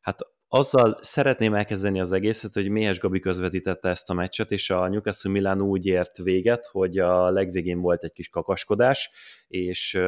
hát 0.00 0.18
azzal 0.56 0.98
szeretném 1.00 1.54
elkezdeni 1.54 2.00
az 2.00 2.12
egészet, 2.12 2.52
hogy 2.52 2.68
Méhes 2.68 2.98
Gabi 2.98 3.20
közvetítette 3.20 3.88
ezt 3.88 4.10
a 4.10 4.14
meccset, 4.14 4.50
és 4.50 4.70
a 4.70 4.88
Newcastle 4.88 5.30
Milán 5.30 5.62
úgy 5.62 5.86
ért 5.86 6.16
véget, 6.18 6.66
hogy 6.66 6.98
a 6.98 7.30
legvégén 7.30 7.80
volt 7.80 8.04
egy 8.04 8.12
kis 8.12 8.28
kakaskodás, 8.28 9.10
és 9.48 9.98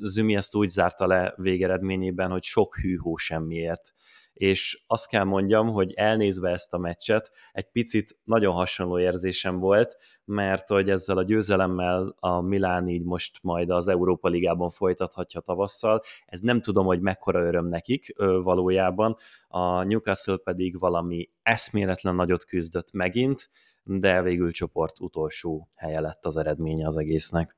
Zümi 0.00 0.36
ezt 0.36 0.54
úgy 0.54 0.68
zárta 0.68 1.06
le 1.06 1.34
végeredményében, 1.36 2.30
hogy 2.30 2.42
sok 2.42 2.76
hűhó 2.76 3.16
semmiért 3.16 3.94
és 4.38 4.82
azt 4.86 5.08
kell 5.08 5.24
mondjam, 5.24 5.68
hogy 5.68 5.92
elnézve 5.92 6.50
ezt 6.50 6.74
a 6.74 6.78
meccset, 6.78 7.30
egy 7.52 7.70
picit 7.70 8.18
nagyon 8.24 8.54
hasonló 8.54 8.98
érzésem 8.98 9.58
volt, 9.58 9.96
mert 10.24 10.68
hogy 10.68 10.90
ezzel 10.90 11.18
a 11.18 11.22
győzelemmel 11.22 12.14
a 12.18 12.40
Milán 12.40 12.88
így 12.88 13.04
most 13.04 13.38
majd 13.42 13.70
az 13.70 13.88
Európa 13.88 14.28
Ligában 14.28 14.70
folytathatja 14.70 15.40
tavasszal, 15.40 16.00
ez 16.26 16.40
nem 16.40 16.60
tudom, 16.60 16.86
hogy 16.86 17.00
mekkora 17.00 17.46
öröm 17.46 17.66
nekik 17.66 18.14
valójában, 18.42 19.16
a 19.48 19.82
Newcastle 19.82 20.36
pedig 20.36 20.78
valami 20.78 21.30
eszméletlen 21.42 22.14
nagyot 22.14 22.44
küzdött 22.44 22.92
megint, 22.92 23.48
de 23.82 24.22
végül 24.22 24.52
csoport 24.52 25.00
utolsó 25.00 25.68
helye 25.74 26.00
lett 26.00 26.24
az 26.24 26.36
eredménye 26.36 26.86
az 26.86 26.96
egésznek. 26.96 27.56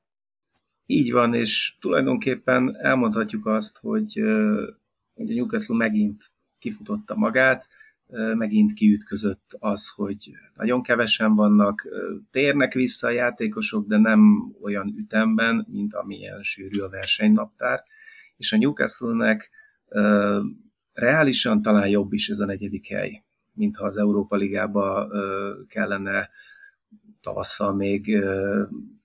Így 0.86 1.12
van, 1.12 1.34
és 1.34 1.76
tulajdonképpen 1.80 2.76
elmondhatjuk 2.76 3.46
azt, 3.46 3.78
hogy, 3.78 4.12
hogy 5.14 5.30
a 5.30 5.34
Newcastle 5.34 5.76
megint 5.76 6.32
kifutotta 6.60 7.14
magát, 7.14 7.66
megint 8.34 8.72
kiütközött 8.72 9.56
az, 9.58 9.88
hogy 9.88 10.30
nagyon 10.54 10.82
kevesen 10.82 11.34
vannak, 11.34 11.86
térnek 12.30 12.72
vissza 12.72 13.06
a 13.06 13.10
játékosok, 13.10 13.86
de 13.86 13.98
nem 13.98 14.52
olyan 14.62 14.94
ütemben, 14.96 15.66
mint 15.70 15.94
amilyen 15.94 16.42
sűrű 16.42 16.80
a 16.80 16.88
versenynaptár, 16.88 17.82
és 18.36 18.52
a 18.52 18.56
Newcastle-nek 18.56 19.50
reálisan 20.92 21.62
talán 21.62 21.88
jobb 21.88 22.12
is 22.12 22.28
ez 22.28 22.38
a 22.38 22.46
negyedik 22.46 22.86
hely, 22.86 23.22
mintha 23.52 23.86
az 23.86 23.96
Európa 23.96 24.36
Ligába 24.36 25.08
kellene 25.68 26.30
tavasszal 27.20 27.74
még 27.74 28.24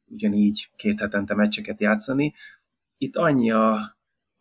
ugyanígy 0.06 0.70
két 0.76 1.00
hetente 1.00 1.36
meccseket 1.36 1.82
játszani. 1.82 2.34
Itt 2.98 3.16
annyi 3.16 3.52
a 3.52 3.95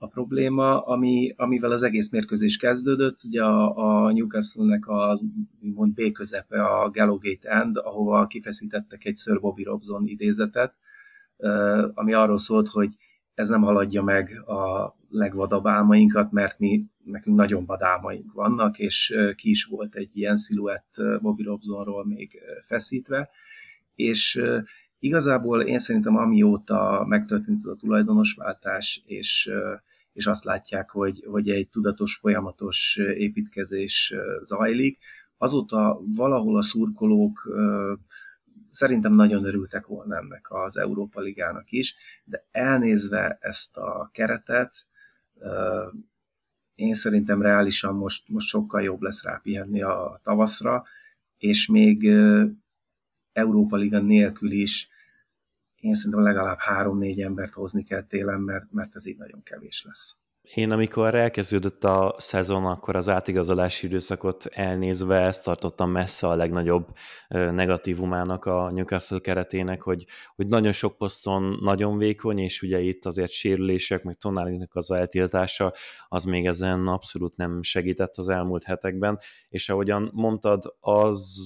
a 0.04 0.08
probléma, 0.08 0.80
ami, 0.80 1.32
amivel 1.36 1.70
az 1.70 1.82
egész 1.82 2.10
mérkőzés 2.10 2.56
kezdődött. 2.56 3.24
Ugye 3.24 3.42
a, 3.42 3.76
a 3.76 4.12
Newcastle-nek 4.12 4.86
a 4.86 5.20
mond 5.60 5.94
B 5.94 6.12
közepe 6.12 6.64
a 6.64 6.90
Gallowgate 6.90 7.50
End, 7.50 7.76
ahova 7.76 8.26
kifeszítettek 8.26 9.04
egy 9.04 9.16
Sir 9.16 9.40
Bobby 9.40 9.62
Robson 9.62 10.06
idézetet, 10.06 10.74
ami 11.94 12.12
arról 12.12 12.38
szólt, 12.38 12.68
hogy 12.68 12.94
ez 13.34 13.48
nem 13.48 13.62
haladja 13.62 14.02
meg 14.02 14.42
a 14.48 14.94
legvadabb 15.08 15.66
álmainkat, 15.66 16.32
mert 16.32 16.58
mi, 16.58 16.84
nekünk 17.04 17.36
nagyon 17.36 17.64
vad 17.64 17.82
álmaink 17.82 18.32
vannak, 18.32 18.78
és 18.78 19.14
ki 19.36 19.50
is 19.50 19.64
volt 19.64 19.94
egy 19.94 20.10
ilyen 20.16 20.36
sziluett 20.36 20.94
Bobby 21.20 21.42
Robsonról 21.42 22.06
még 22.06 22.40
feszítve, 22.62 23.30
és 23.94 24.42
igazából 24.98 25.62
én 25.62 25.78
szerintem 25.78 26.16
amióta 26.16 27.04
megtörtént 27.08 27.64
a 27.64 27.76
tulajdonosváltás, 27.76 29.02
és 29.06 29.50
és 30.14 30.26
azt 30.26 30.44
látják, 30.44 30.90
hogy, 30.90 31.24
hogy 31.26 31.50
egy 31.50 31.68
tudatos, 31.68 32.16
folyamatos 32.16 32.96
építkezés 32.96 34.14
zajlik. 34.42 34.98
Azóta 35.36 36.00
valahol 36.16 36.56
a 36.56 36.62
szurkolók 36.62 37.48
szerintem 38.70 39.12
nagyon 39.12 39.44
örültek 39.44 39.86
volna 39.86 40.16
ennek 40.16 40.46
az 40.50 40.76
Európa 40.76 41.20
Ligának 41.20 41.70
is, 41.72 41.94
de 42.24 42.46
elnézve 42.50 43.38
ezt 43.40 43.76
a 43.76 44.10
keretet, 44.12 44.86
én 46.74 46.94
szerintem 46.94 47.42
reálisan 47.42 47.94
most, 47.94 48.28
most 48.28 48.48
sokkal 48.48 48.82
jobb 48.82 49.00
lesz 49.00 49.22
rápihenni 49.22 49.82
a 49.82 50.20
tavaszra, 50.22 50.84
és 51.38 51.66
még 51.66 52.10
Európa 53.32 53.76
Liga 53.76 53.98
nélkül 53.98 54.50
is 54.50 54.88
én 55.84 55.94
szerintem 55.94 56.22
legalább 56.22 56.58
három-négy 56.58 57.20
embert 57.20 57.52
hozni 57.52 57.82
kell 57.82 58.02
télen, 58.02 58.40
mert, 58.40 58.72
mert 58.72 58.94
ez 58.94 59.06
így 59.06 59.16
nagyon 59.16 59.42
kevés 59.42 59.84
lesz. 59.84 60.16
Én 60.52 60.70
amikor 60.70 61.14
elkezdődött 61.14 61.84
a 61.84 62.14
szezon, 62.18 62.64
akkor 62.64 62.96
az 62.96 63.08
átigazolási 63.08 63.86
időszakot 63.86 64.46
elnézve 64.46 65.20
ezt 65.20 65.44
tartottam 65.44 65.90
messze 65.90 66.28
a 66.28 66.34
legnagyobb 66.34 66.86
negatívumának 67.28 68.44
a 68.44 68.70
Newcastle 68.70 69.18
keretének, 69.18 69.82
hogy, 69.82 70.04
hogy 70.36 70.46
nagyon 70.46 70.72
sok 70.72 70.96
poszton 70.96 71.58
nagyon 71.60 71.98
vékony, 71.98 72.38
és 72.38 72.62
ugye 72.62 72.80
itt 72.80 73.04
azért 73.04 73.30
sérülések, 73.30 74.02
meg 74.02 74.14
Tonálinak 74.14 74.74
az 74.74 74.90
eltiltása, 74.90 75.72
az 76.08 76.24
még 76.24 76.46
ezen 76.46 76.86
abszolút 76.86 77.36
nem 77.36 77.62
segített 77.62 78.16
az 78.16 78.28
elmúlt 78.28 78.62
hetekben, 78.62 79.18
és 79.48 79.68
ahogyan 79.68 80.10
mondtad, 80.14 80.74
az, 80.80 81.38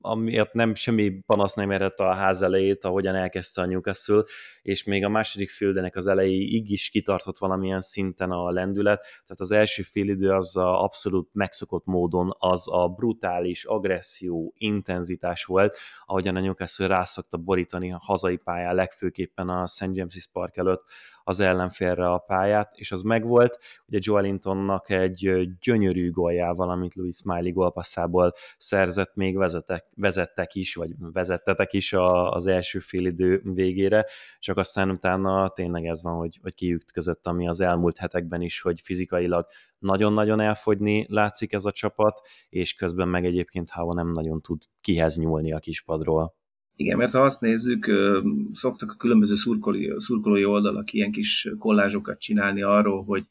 amiért 0.00 0.52
nem 0.52 0.74
semmi 0.74 1.10
panasz 1.26 1.54
nem 1.54 1.70
érett 1.70 1.98
a 1.98 2.14
ház 2.14 2.42
elejét, 2.42 2.84
ahogyan 2.84 3.14
elkezdte 3.14 3.62
a 3.62 3.66
Newcastle, 3.66 4.22
és 4.62 4.84
még 4.84 5.04
a 5.04 5.08
második 5.08 5.50
féldenek 5.50 5.96
az 5.96 6.06
elejéig 6.06 6.70
is 6.70 6.90
kitartott 6.90 7.38
valamilyen 7.38 7.80
szinten 7.80 8.30
a 8.30 8.43
lendület, 8.50 9.00
tehát 9.00 9.40
az 9.40 9.50
első 9.50 9.82
félidő 9.82 10.30
az 10.30 10.56
a 10.56 10.82
abszolút 10.82 11.28
megszokott 11.32 11.84
módon 11.84 12.36
az 12.38 12.68
a 12.70 12.88
brutális 12.88 13.64
agresszió, 13.64 14.52
intenzitás 14.56 15.44
volt, 15.44 15.76
ahogyan 16.06 16.36
a 16.36 16.40
Newcastle 16.40 16.86
rászokta 16.86 17.36
borítani 17.36 17.92
a 17.92 17.98
hazai 18.02 18.36
pályán, 18.36 18.74
legfőképpen 18.74 19.48
a 19.48 19.66
St. 19.66 19.88
James's 19.92 20.24
Park 20.32 20.56
előtt 20.56 20.82
az 21.24 21.40
ellenfélre 21.40 22.10
a 22.10 22.18
pályát, 22.18 22.72
és 22.74 22.92
az 22.92 23.02
megvolt. 23.02 23.58
Ugye 23.86 23.98
Joelintonnak 24.00 24.90
egy 24.90 25.48
gyönyörű 25.60 26.10
góljával, 26.10 26.70
amit 26.70 26.94
Louis 26.94 27.16
Smiley 27.16 27.52
gólpasszából 27.52 28.32
szerzett, 28.56 29.14
még 29.14 29.36
vezetek, 29.36 29.86
vezettek 29.96 30.54
is, 30.54 30.74
vagy 30.74 30.90
vezettetek 30.98 31.72
is 31.72 31.92
a, 31.92 32.32
az 32.32 32.46
első 32.46 32.78
félidő 32.78 33.40
végére, 33.44 34.06
csak 34.38 34.56
aztán 34.56 34.90
utána 34.90 35.48
tényleg 35.48 35.84
ez 35.84 36.02
van, 36.02 36.16
hogy, 36.16 36.38
hogy 36.42 36.76
között, 36.92 37.26
ami 37.26 37.48
az 37.48 37.60
elmúlt 37.60 37.96
hetekben 37.96 38.42
is, 38.42 38.60
hogy 38.60 38.80
fizikailag 38.80 39.46
nagyon-nagyon 39.78 40.40
elfogyni 40.40 41.06
látszik 41.08 41.52
ez 41.52 41.64
a 41.64 41.72
csapat, 41.72 42.20
és 42.48 42.74
közben 42.74 43.08
meg 43.08 43.24
egyébként 43.24 43.70
Hava 43.70 43.92
nem 43.94 44.10
nagyon 44.10 44.40
tud 44.40 44.62
kihez 44.80 45.16
nyúlni 45.16 45.52
a 45.52 45.58
kispadról. 45.58 46.34
Igen, 46.76 46.96
mert 46.96 47.12
ha 47.12 47.24
azt 47.24 47.40
nézzük, 47.40 47.90
szoktak 48.52 48.90
a 48.90 48.96
különböző 48.96 49.34
szurkolói, 49.96 50.44
oldalak 50.44 50.92
ilyen 50.92 51.10
kis 51.10 51.48
kollázsokat 51.58 52.20
csinálni 52.20 52.62
arról, 52.62 53.04
hogy 53.04 53.26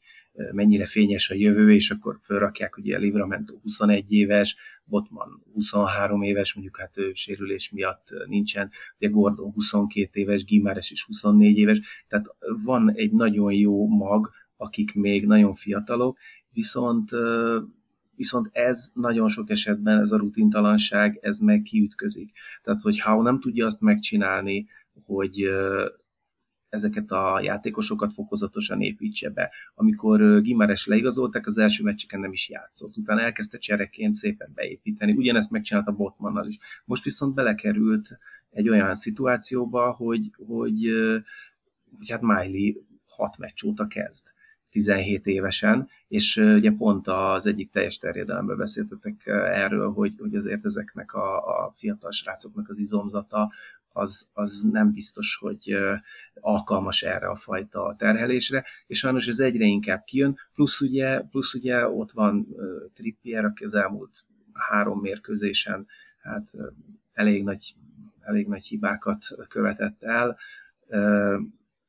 mennyire 0.52 0.86
fényes 0.86 1.30
a 1.30 1.34
jövő, 1.34 1.72
és 1.72 1.90
akkor 1.90 2.18
felrakják, 2.22 2.74
hogy 2.74 2.92
a 2.92 2.98
Livramento 2.98 3.54
21 3.62 4.12
éves, 4.12 4.56
Botman 4.84 5.42
23 5.52 6.22
éves, 6.22 6.54
mondjuk 6.54 6.76
hát 6.76 6.98
ő 6.98 7.10
sérülés 7.14 7.70
miatt 7.70 8.08
nincsen, 8.26 8.70
ugye 8.98 9.08
Gordon 9.08 9.52
22 9.52 10.20
éves, 10.20 10.44
Gimáres 10.44 10.90
is 10.90 11.04
24 11.04 11.58
éves, 11.58 11.80
tehát 12.08 12.26
van 12.64 12.92
egy 12.94 13.12
nagyon 13.12 13.52
jó 13.52 13.86
mag, 13.86 14.30
akik 14.56 14.94
még 14.94 15.26
nagyon 15.26 15.54
fiatalok, 15.54 16.18
viszont 16.52 17.10
viszont 18.16 18.48
ez 18.52 18.90
nagyon 18.94 19.28
sok 19.28 19.50
esetben, 19.50 20.00
ez 20.00 20.12
a 20.12 20.16
rutintalanság, 20.16 21.18
ez 21.22 21.38
meg 21.38 21.62
kiütközik. 21.62 22.32
Tehát, 22.62 22.80
hogy 22.80 23.00
ha 23.00 23.22
nem 23.22 23.40
tudja 23.40 23.66
azt 23.66 23.80
megcsinálni, 23.80 24.66
hogy 25.04 25.48
ezeket 26.68 27.10
a 27.10 27.40
játékosokat 27.42 28.12
fokozatosan 28.12 28.80
építse 28.80 29.30
be. 29.30 29.50
Amikor 29.74 30.40
Gimares 30.42 30.86
leigazolták, 30.86 31.46
az 31.46 31.58
első 31.58 31.82
meccseken 31.82 32.20
nem 32.20 32.32
is 32.32 32.48
játszott. 32.48 32.96
Utána 32.96 33.20
elkezdte 33.20 33.58
csereként 33.58 34.14
szépen 34.14 34.50
beépíteni. 34.54 35.12
Ugyanezt 35.12 35.50
megcsinálta 35.50 35.92
Botmannal 35.92 36.46
is. 36.46 36.58
Most 36.84 37.04
viszont 37.04 37.34
belekerült 37.34 38.18
egy 38.50 38.68
olyan 38.68 38.94
szituációba, 38.94 39.90
hogy, 39.90 40.30
hogy, 40.46 40.88
hogy 41.98 42.10
hát 42.10 42.20
Miley 42.20 42.72
hat 43.06 43.38
meccs 43.38 43.64
óta 43.64 43.86
kezd 43.86 44.26
17 44.74 45.26
évesen, 45.26 45.88
és 46.08 46.36
ugye 46.36 46.70
pont 46.70 47.08
az 47.08 47.46
egyik 47.46 47.70
teljes 47.70 47.98
terjedelemben 47.98 48.56
beszéltetek 48.56 49.26
erről, 49.54 49.92
hogy, 49.92 50.14
hogy 50.18 50.34
azért 50.34 50.64
ezeknek 50.64 51.12
a, 51.12 51.36
a 51.36 51.72
fiatal 51.74 52.10
srácoknak 52.10 52.68
az 52.68 52.78
izomzata 52.78 53.52
az, 53.92 54.26
az 54.32 54.60
nem 54.72 54.92
biztos, 54.92 55.36
hogy 55.40 55.76
alkalmas 56.40 57.02
erre 57.02 57.26
a 57.26 57.34
fajta 57.34 57.94
terhelésre, 57.98 58.64
és 58.86 58.98
sajnos 58.98 59.26
ez 59.26 59.38
egyre 59.38 59.64
inkább 59.64 60.04
kijön, 60.04 60.38
plusz 60.54 60.80
ugye, 60.80 61.20
plusz 61.20 61.54
ugye 61.54 61.88
ott 61.88 62.12
van 62.12 62.46
Trippier, 62.94 63.44
aki 63.44 63.64
az 63.64 63.74
elmúlt 63.74 64.24
három 64.52 65.00
mérkőzésen 65.00 65.86
hát 66.22 66.50
elég 67.12 67.42
nagy, 67.42 67.74
elég 68.20 68.46
nagy 68.46 68.64
hibákat 68.64 69.24
követett 69.48 70.02
el, 70.02 70.38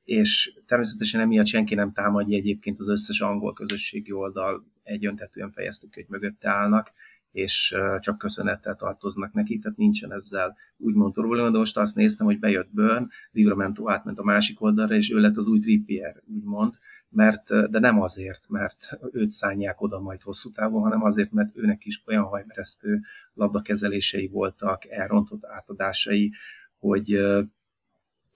és 0.06 0.54
természetesen 0.66 1.22
emiatt 1.22 1.46
senki 1.46 1.76
nem 1.76 1.92
támadja 1.94 2.38
egyébként 2.38 2.80
az 2.80 2.90
összes 2.90 3.22
angol 3.22 3.54
közösségi 3.54 4.12
oldal 4.12 4.66
egyöntetően 4.84 5.52
fejeztük, 5.52 5.94
hogy 5.94 6.06
mögötte 6.08 6.50
állnak, 6.50 6.92
és 7.32 7.76
csak 8.00 8.18
köszönettel 8.18 8.76
tartoznak 8.76 9.34
neki, 9.34 9.60
tehát 9.60 9.78
nincsen 9.78 10.14
ezzel 10.14 10.58
úgymond 10.78 11.14
probléma, 11.14 11.50
de 11.50 11.58
most 11.58 11.78
azt 11.78 11.96
néztem, 11.96 12.26
hogy 12.26 12.40
bejött 12.40 12.70
Burn, 12.72 13.10
Livramento 13.32 13.90
átment 13.90 14.20
a 14.20 14.24
másik 14.24 14.62
oldalra, 14.62 14.96
és 14.96 15.12
ő 15.12 15.20
lett 15.20 15.38
az 15.38 15.48
új 15.48 15.60
Trippier, 15.60 16.22
úgymond, 16.26 16.74
mert, 17.10 17.70
de 17.70 17.80
nem 17.80 18.02
azért, 18.02 18.50
mert 18.50 19.00
őt 19.12 19.32
szánják 19.32 19.82
oda 19.82 20.00
majd 20.00 20.22
hosszú 20.22 20.52
távon, 20.52 20.82
hanem 20.82 21.04
azért, 21.04 21.32
mert 21.32 21.58
őnek 21.58 21.86
is 21.86 22.04
olyan 22.06 22.24
hajmeresztő 22.24 23.02
labdakezelései 23.34 24.28
voltak, 24.28 24.86
elrontott 24.90 25.46
átadásai, 25.46 26.32
hogy, 26.78 27.20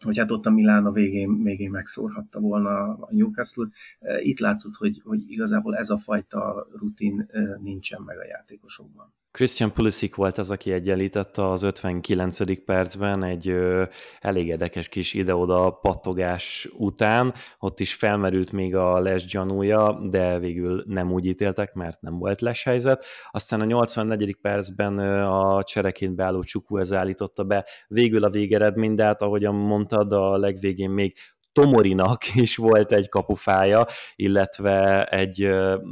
hogy 0.04 0.18
hát 0.18 0.32
ott 0.32 0.46
a 0.46 0.50
Milán 0.50 0.86
a 0.86 0.92
végén, 0.92 1.44
végén 1.44 1.70
megszórhatta 1.70 2.40
volna 2.40 2.94
a 2.94 3.08
Newcastle-t. 3.12 3.74
Itt 4.22 4.40
látszott, 4.40 4.76
hogy, 4.76 5.02
hogy 5.04 5.32
igazából 5.32 5.76
ez 5.76 5.90
a 5.90 5.98
fajta 5.98 6.68
rutin 6.80 7.30
nincsen 7.62 8.02
meg 8.02 8.18
a 8.18 8.26
játékosokban. 8.26 9.14
Christian 9.32 9.74
Pulisic 9.74 10.16
volt 10.16 10.38
az, 10.38 10.52
aki 10.52 10.72
egyenlítette 10.72 11.50
az 11.50 11.64
59. 11.64 12.66
percben 12.66 13.24
egy 13.24 13.50
ö, 13.50 13.84
elég 14.20 14.48
érdekes 14.48 14.90
kis 14.90 15.14
ide-oda 15.14 15.72
pattogás 15.82 16.70
után. 16.78 17.34
Ott 17.60 17.80
is 17.80 17.94
felmerült 17.94 18.52
még 18.52 18.76
a 18.76 19.00
les 19.00 19.26
gyanúja, 19.26 20.00
de 20.10 20.40
végül 20.40 20.84
nem 20.88 21.12
úgy 21.12 21.26
ítéltek, 21.26 21.74
mert 21.74 22.02
nem 22.02 22.18
volt 22.18 22.42
les 22.42 22.64
helyzet. 22.64 23.06
Aztán 23.32 23.62
a 23.62 23.66
84. 23.66 24.38
percben 24.42 24.98
ö, 24.98 25.22
a 25.22 25.64
csereként 25.64 26.16
beálló 26.16 26.44
ez 26.70 26.94
állította 26.94 27.44
be 27.44 27.66
végül 27.88 28.24
a 28.24 28.30
végeredmény, 28.30 28.94
de 28.94 29.04
hát 29.04 29.22
ahogyan 29.22 29.56
mondtad, 29.56 30.14
a 30.14 30.38
legvégén 30.38 30.90
még 30.90 31.16
Tomorinak 31.60 32.36
is 32.36 32.56
volt 32.56 32.92
egy 32.92 33.10
kapufája, 33.10 33.86
illetve 34.16 35.06
egy 35.06 35.50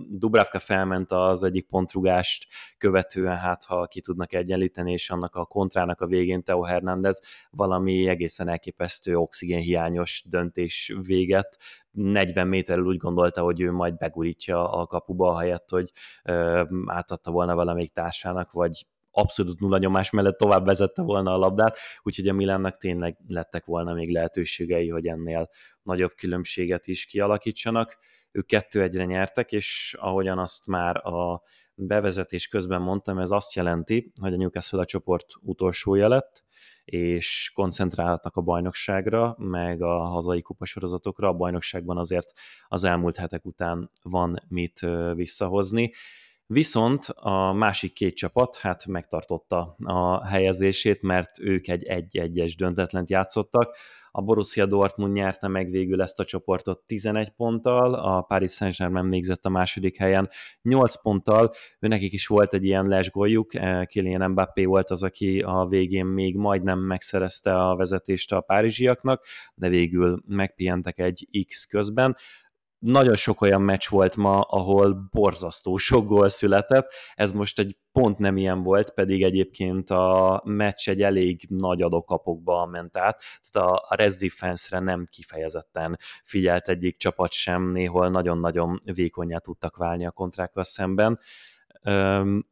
Dubravka 0.10 0.60
felment 0.60 1.12
az 1.12 1.44
egyik 1.44 1.68
pontrugást 1.68 2.48
követően, 2.78 3.38
hát 3.38 3.64
ha 3.64 3.86
ki 3.86 4.02
tudnak 4.02 4.34
egyenlíteni, 4.34 4.92
és 4.92 5.10
annak 5.10 5.36
a 5.36 5.46
kontrának 5.46 6.02
a 6.02 6.06
végén 6.06 6.44
Teo 6.44 6.62
Hernández 6.62 7.22
valami 7.50 8.08
egészen 8.08 8.50
elképesztő 8.50 9.16
oxigénhiányos 9.16 10.24
döntés 10.30 10.96
véget. 11.02 11.58
40 11.92 12.48
méterről 12.48 12.86
úgy 12.86 12.98
gondolta, 12.98 13.42
hogy 13.42 13.62
ő 13.62 13.72
majd 13.72 13.98
begurítja 13.98 14.72
a 14.72 14.86
kapuba, 14.86 15.40
helyett, 15.40 15.70
hogy 15.70 15.92
átadta 16.86 17.32
volna 17.32 17.56
valamelyik 17.56 17.92
társának, 17.92 18.52
vagy 18.52 18.86
abszolút 19.18 19.60
nulla 19.60 19.78
nyomás 19.78 20.10
mellett 20.10 20.38
tovább 20.38 20.66
vezette 20.66 21.02
volna 21.02 21.34
a 21.34 21.38
labdát, 21.38 21.78
úgyhogy 22.02 22.28
a 22.28 22.34
Milánnak 22.34 22.78
tényleg 22.78 23.18
lettek 23.28 23.66
volna 23.66 23.94
még 23.94 24.12
lehetőségei, 24.12 24.90
hogy 24.90 25.08
ennél 25.08 25.50
nagyobb 25.84 26.14
különbséget 26.16 26.88
is 26.88 27.06
kialakítsanak. 27.06 27.98
Ők 28.32 28.46
kettő 28.46 28.82
egyre 28.82 29.06
nyertek, 29.06 29.52
és 29.52 29.96
ahogyan 30.00 30.40
azt 30.40 30.66
már 30.66 31.06
a 31.06 31.42
bevezetés 31.76 32.48
közben 32.48 32.82
mondtam, 32.82 33.20
ez 33.20 33.32
azt 33.32 33.54
jelenti, 33.54 34.12
hogy 34.22 34.34
a 34.34 34.38
Newcastle 34.38 34.80
a 34.80 34.86
csoport 34.86 35.26
utolsója 35.42 36.08
lett, 36.08 36.46
és 36.86 37.52
koncentrálhatnak 37.54 38.36
a 38.36 38.42
bajnokságra, 38.42 39.36
meg 39.38 39.82
a 39.82 40.00
hazai 40.00 40.42
kupasorozatokra. 40.42 41.28
A 41.28 41.34
bajnokságban 41.34 41.98
azért 41.98 42.32
az 42.68 42.84
elmúlt 42.84 43.16
hetek 43.16 43.46
után 43.46 43.92
van 44.02 44.44
mit 44.48 44.86
visszahozni. 45.14 45.92
Viszont 46.50 47.06
a 47.16 47.54
másik 47.54 47.94
két 47.94 48.16
csapat 48.16 48.56
hát 48.56 48.86
megtartotta 48.86 49.76
a 49.84 50.26
helyezését, 50.26 51.02
mert 51.02 51.40
ők 51.40 51.68
egy 51.68 51.84
egy-egyes 51.84 52.56
döntetlent 52.56 53.10
játszottak. 53.10 53.76
A 54.12 54.22
Borussia 54.22 54.66
Dortmund 54.66 55.14
nyerte 55.14 55.48
meg 55.48 55.70
végül 55.70 56.02
ezt 56.02 56.20
a 56.20 56.24
csoportot 56.24 56.84
11 56.86 57.30
ponttal, 57.30 57.94
a 57.94 58.22
Paris 58.22 58.52
Saint-Germain 58.52 59.10
végzett 59.10 59.46
a 59.46 59.50
második 59.50 59.98
helyen 59.98 60.30
8 60.62 61.02
ponttal, 61.02 61.54
nekik 61.80 62.14
is 62.14 62.28
volt 62.28 62.54
egy 62.54 62.64
ilyen 62.64 62.88
lesgoljuk, 62.88 63.56
eh, 63.56 63.86
Kylian 63.86 64.32
Mbappé 64.32 64.66
volt 64.66 64.92
az, 64.92 65.04
aki 65.04 65.40
a 65.40 65.66
végén 65.70 66.06
még 66.06 66.36
majdnem 66.36 66.80
megszerezte 66.80 67.68
a 67.68 67.76
vezetést 67.76 68.32
a 68.32 68.42
párizsiaknak, 68.42 69.26
de 69.54 69.70
végül 69.70 70.22
megpihentek 70.28 71.00
egy 71.00 71.46
X 71.48 71.66
közben 71.66 72.16
nagyon 72.80 73.16
sok 73.16 73.42
olyan 73.42 73.62
meccs 73.62 73.88
volt 73.90 74.16
ma, 74.16 74.40
ahol 74.40 75.10
borzasztó 75.12 75.78
sok 75.78 76.06
gól 76.06 76.30
született, 76.30 76.94
ez 77.14 77.32
most 77.32 77.60
egy 77.60 77.78
pont 77.92 78.18
nem 78.18 78.38
ilyen 78.38 78.64
volt, 78.64 78.90
pedig 78.90 79.24
egyébként 79.24 79.90
a 79.90 80.42
meccs 80.46 80.90
egy 80.90 81.02
elég 81.02 81.46
nagy 81.50 81.82
adókapokba 81.82 82.66
ment 82.66 82.98
át, 82.98 83.22
tehát 83.50 83.70
a, 83.70 83.86
a 83.90 83.96
defense-re 84.20 84.80
nem 84.80 85.08
kifejezetten 85.10 85.98
figyelt 86.24 86.70
egyik 86.70 86.98
csapat 86.98 87.32
sem, 87.32 87.72
néhol 87.72 88.10
nagyon-nagyon 88.10 88.80
vékonyá 88.94 89.38
tudtak 89.38 89.76
válni 89.76 90.06
a 90.06 90.12
kontrákkal 90.12 90.64
szemben 90.64 91.20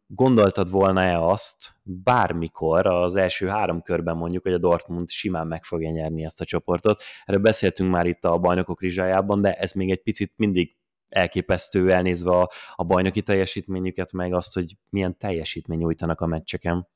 gondoltad 0.08 0.70
volna-e 0.70 1.20
azt 1.20 1.76
bármikor 1.84 2.88
az 2.88 3.16
első 3.16 3.48
három 3.48 3.82
körben 3.82 4.18
mondjuk, 4.18 4.44
hogy 4.44 4.54
a 4.54 4.58
Dortmund 4.58 5.10
simán 5.10 5.48
meg 5.48 5.64
fogja 5.64 5.92
nyerni 5.92 6.24
ezt 6.24 6.42
a 6.42 6.46
csoportot? 6.46 7.02
Erről 7.26 7.42
beszéltünk 7.42 7.92
már 7.92 8.06
itt 8.06 8.24
a 8.24 8.38
bajnokok 8.38 8.82
rizsájában, 8.82 9.42
de 9.42 9.54
ez 9.54 9.72
még 9.72 9.92
egy 9.92 10.02
picit 10.02 10.34
mindig 10.36 10.76
elképesztő 11.10 11.92
elnézve 11.92 12.32
a, 12.32 12.50
a 12.76 12.84
bajnoki 12.84 13.22
teljesítményüket, 13.22 14.12
meg 14.12 14.34
azt, 14.34 14.54
hogy 14.54 14.78
milyen 14.90 15.18
teljesítmény 15.18 15.78
nyújtanak 15.78 16.22
a 16.22 16.26
meccseken. 16.26 16.88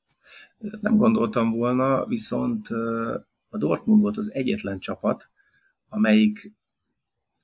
Nem 0.80 0.96
gondoltam 0.96 1.50
volna, 1.50 2.06
viszont 2.06 2.68
a 3.48 3.58
Dortmund 3.58 4.00
volt 4.00 4.16
az 4.16 4.34
egyetlen 4.34 4.78
csapat, 4.78 5.30
amelyik 5.88 6.52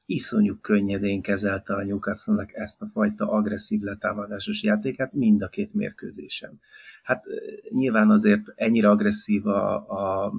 iszonyú 0.06 0.56
könnyedén 0.60 1.22
kezelte 1.22 1.74
a 1.74 1.84
newcastle 1.84 2.46
ezt 2.52 2.82
a 2.82 2.86
fajta 2.86 3.30
agresszív 3.30 3.80
letámadásos 3.80 4.62
játékát 4.62 5.12
mind 5.12 5.42
a 5.42 5.48
két 5.48 5.74
mérkőzésen. 5.74 6.60
Hát 7.02 7.24
nyilván 7.68 8.10
azért 8.10 8.52
ennyire 8.54 8.90
agresszív 8.90 9.46
a, 9.46 9.74
a 9.74 10.32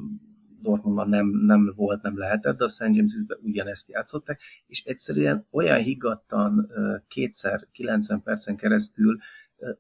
Dortmundban 0.62 1.10
nem, 1.10 1.28
nem 1.28 1.74
volt, 1.76 2.02
nem 2.02 2.18
lehetett, 2.18 2.58
de 2.58 2.64
a 2.64 2.68
St. 2.68 2.82
James'ben 2.82 3.40
ugyanezt 3.42 3.90
játszották, 3.90 4.42
és 4.68 4.84
egyszerűen 4.84 5.48
olyan 5.52 5.80
higgadtan 5.80 6.72
kétszer 7.08 7.68
90 7.72 8.24
percen 8.24 8.56
keresztül 8.56 9.18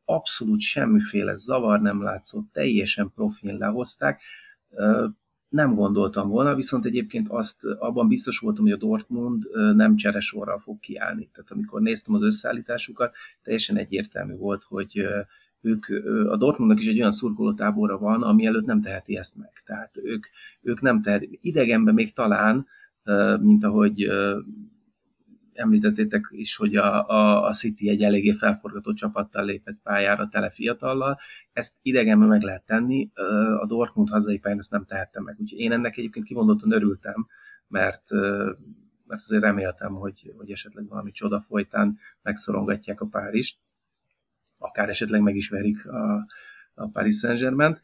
abszolút 0.05 0.59
semmiféle 0.59 1.35
zavar 1.35 1.81
nem 1.81 2.03
látszott, 2.03 2.51
teljesen 2.51 3.11
profin 3.15 3.57
lehozták, 3.57 4.21
nem 5.49 5.75
gondoltam 5.75 6.29
volna, 6.29 6.55
viszont 6.55 6.85
egyébként 6.85 7.29
azt 7.29 7.63
abban 7.63 8.07
biztos 8.07 8.39
voltam, 8.39 8.63
hogy 8.63 8.73
a 8.73 8.77
Dortmund 8.77 9.43
nem 9.75 9.95
cseresorral 9.95 10.57
fog 10.57 10.79
kiállni. 10.79 11.29
Tehát 11.33 11.51
amikor 11.51 11.81
néztem 11.81 12.13
az 12.13 12.23
összeállításukat, 12.23 13.15
teljesen 13.43 13.77
egyértelmű 13.77 14.35
volt, 14.35 14.63
hogy 14.63 15.05
ők, 15.61 15.85
a 16.29 16.37
Dortmundnak 16.37 16.79
is 16.79 16.87
egy 16.87 16.99
olyan 16.99 17.11
szurkolótábora 17.11 17.97
van, 17.97 18.23
ami 18.23 18.45
előtt 18.45 18.65
nem 18.65 18.81
teheti 18.81 19.17
ezt 19.17 19.37
meg. 19.37 19.51
Tehát 19.65 19.97
ők, 20.03 20.25
ők 20.61 20.81
nem 20.81 21.01
tehetik. 21.01 21.39
Idegenben 21.41 21.93
még 21.93 22.13
talán, 22.13 22.67
mint 23.39 23.63
ahogy 23.63 24.07
említettétek 25.57 26.27
is, 26.29 26.55
hogy 26.55 26.75
a, 26.75 27.09
a, 27.09 27.47
a 27.47 27.53
City 27.53 27.89
egy 27.89 28.03
eléggé 28.03 28.31
felforgatott 28.31 28.95
csapattal 28.95 29.45
lépett 29.45 29.79
pályára 29.83 30.27
tele 30.31 30.49
fiatallal. 30.49 31.19
Ezt 31.53 31.77
idegenben 31.81 32.27
meg 32.27 32.41
lehet 32.41 32.65
tenni, 32.65 33.11
a 33.59 33.65
Dortmund 33.65 34.09
hazai 34.09 34.39
pályán 34.39 34.59
ezt 34.59 34.71
nem 34.71 34.85
tehettem 34.85 35.23
meg. 35.23 35.35
Úgyhogy 35.39 35.59
én 35.59 35.71
ennek 35.71 35.97
egyébként 35.97 36.25
kimondottan 36.25 36.71
örültem, 36.71 37.27
mert, 37.67 38.11
mert 39.05 39.21
azért 39.21 39.43
reméltem, 39.43 39.93
hogy, 39.93 40.33
hogy 40.37 40.51
esetleg 40.51 40.87
valami 40.87 41.11
csoda 41.11 41.39
folytán 41.39 41.97
megszorongatják 42.21 43.01
a 43.01 43.05
Párizst, 43.05 43.57
akár 44.57 44.89
esetleg 44.89 45.21
meg 45.21 45.35
is 45.35 45.49
verik 45.49 45.87
a, 45.87 46.25
a 46.73 46.87
Paris 46.87 47.17
Saint-Germain. 47.17 47.79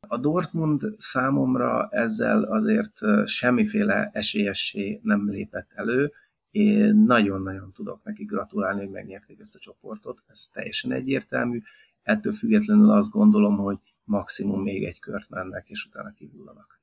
A 0.00 0.18
Dortmund 0.18 0.82
számomra 0.96 1.88
ezzel 1.90 2.42
azért 2.42 3.00
semmiféle 3.24 4.10
esélyessé 4.12 5.00
nem 5.02 5.30
lépett 5.30 5.70
elő, 5.74 6.12
én 6.58 6.94
nagyon-nagyon 6.94 7.72
tudok 7.72 8.02
neki 8.02 8.24
gratulálni, 8.24 8.80
hogy 8.80 8.90
megnyerték 8.90 9.40
ezt 9.40 9.54
a 9.54 9.58
csoportot, 9.58 10.22
ez 10.26 10.46
teljesen 10.52 10.92
egyértelmű. 10.92 11.62
Ettől 12.02 12.32
függetlenül 12.32 12.90
azt 12.90 13.10
gondolom, 13.10 13.56
hogy 13.56 13.78
maximum 14.04 14.62
még 14.62 14.84
egy 14.84 14.98
kört 14.98 15.28
mennek, 15.28 15.68
és 15.68 15.84
utána 15.84 16.12
kívüllanak. 16.12 16.80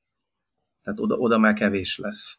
Tehát 0.82 1.00
oda, 1.00 1.16
oda 1.16 1.38
már 1.38 1.54
kevés 1.54 1.98
lesz. 1.98 2.38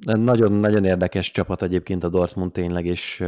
Nagyon-nagyon 0.00 0.84
érdekes 0.84 1.30
csapat 1.30 1.62
egyébként 1.62 2.04
a 2.04 2.08
Dortmund 2.08 2.52
tényleg, 2.52 2.86
és 2.86 3.24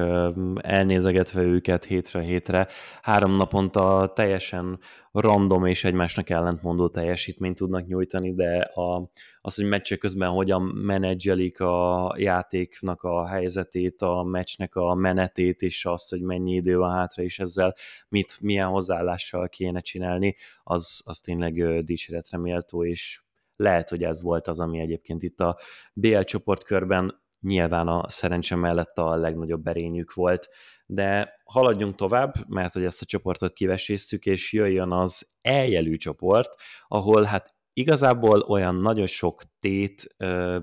elnézegetve 0.57 1.42
őket 1.42 1.85
hétre 1.85 2.20
hétre, 2.20 2.68
három 3.03 3.37
naponta 3.37 4.12
teljesen 4.14 4.79
random 5.12 5.66
és 5.66 5.85
egymásnak 5.85 6.31
ellentmondó 6.31 6.88
teljesítményt 6.88 7.57
tudnak 7.57 7.87
nyújtani, 7.87 8.35
de 8.35 8.59
a, 8.59 9.11
az, 9.40 9.55
hogy 9.55 9.64
meccsek 9.64 9.98
közben 9.98 10.31
hogyan 10.31 10.62
menedzselik 10.62 11.61
a 11.61 12.14
játéknak 12.18 13.03
a 13.03 13.27
helyzetét, 13.27 14.03
a 14.03 14.22
meccsnek 14.22 14.77
a 14.77 14.94
menetét, 14.94 15.62
és 15.62 15.85
azt, 15.85 16.11
hogy 16.11 16.20
mennyi 16.20 16.55
idő 16.55 16.77
van 16.77 16.94
hátra, 16.94 17.22
és 17.22 17.38
ezzel 17.38 17.74
mit, 18.09 18.37
milyen 18.40 18.68
hozzáállással 18.68 19.48
kéne 19.48 19.81
csinálni, 19.81 20.37
az, 20.62 21.03
az 21.05 21.20
tényleg 21.20 21.85
dicséretre 21.85 22.38
méltó, 22.38 22.85
és 22.85 23.24
lehet, 23.57 23.88
hogy 23.88 24.03
ez 24.03 24.23
volt 24.23 24.47
az, 24.47 24.61
ami 24.61 24.81
egyébként 24.81 25.23
itt 25.23 25.40
a 25.40 25.59
BL 25.93 26.21
csoportkörben 26.21 27.23
nyilván 27.40 27.88
a 27.88 28.09
szerencse 28.09 28.57
mellett 28.57 28.99
a 28.99 29.17
legnagyobb 29.17 29.67
erényük 29.67 30.14
volt, 30.14 30.49
de 30.87 31.38
haladjunk 31.45 31.95
tovább, 31.95 32.35
mert 32.49 32.73
hogy 32.73 32.85
ezt 32.85 33.03
a 33.03 33.05
csoportot 33.05 33.53
kiveséztük, 33.53 34.27
és 34.27 34.53
jöjjön 34.53 34.93
az 34.93 35.37
eljelű 35.43 35.97
csoport, 35.97 36.55
ahol 36.88 37.23
hát 37.23 37.55
igazából 37.73 38.40
olyan 38.40 38.75
nagyon 38.75 39.07
sok 39.07 39.43
tét 39.64 40.14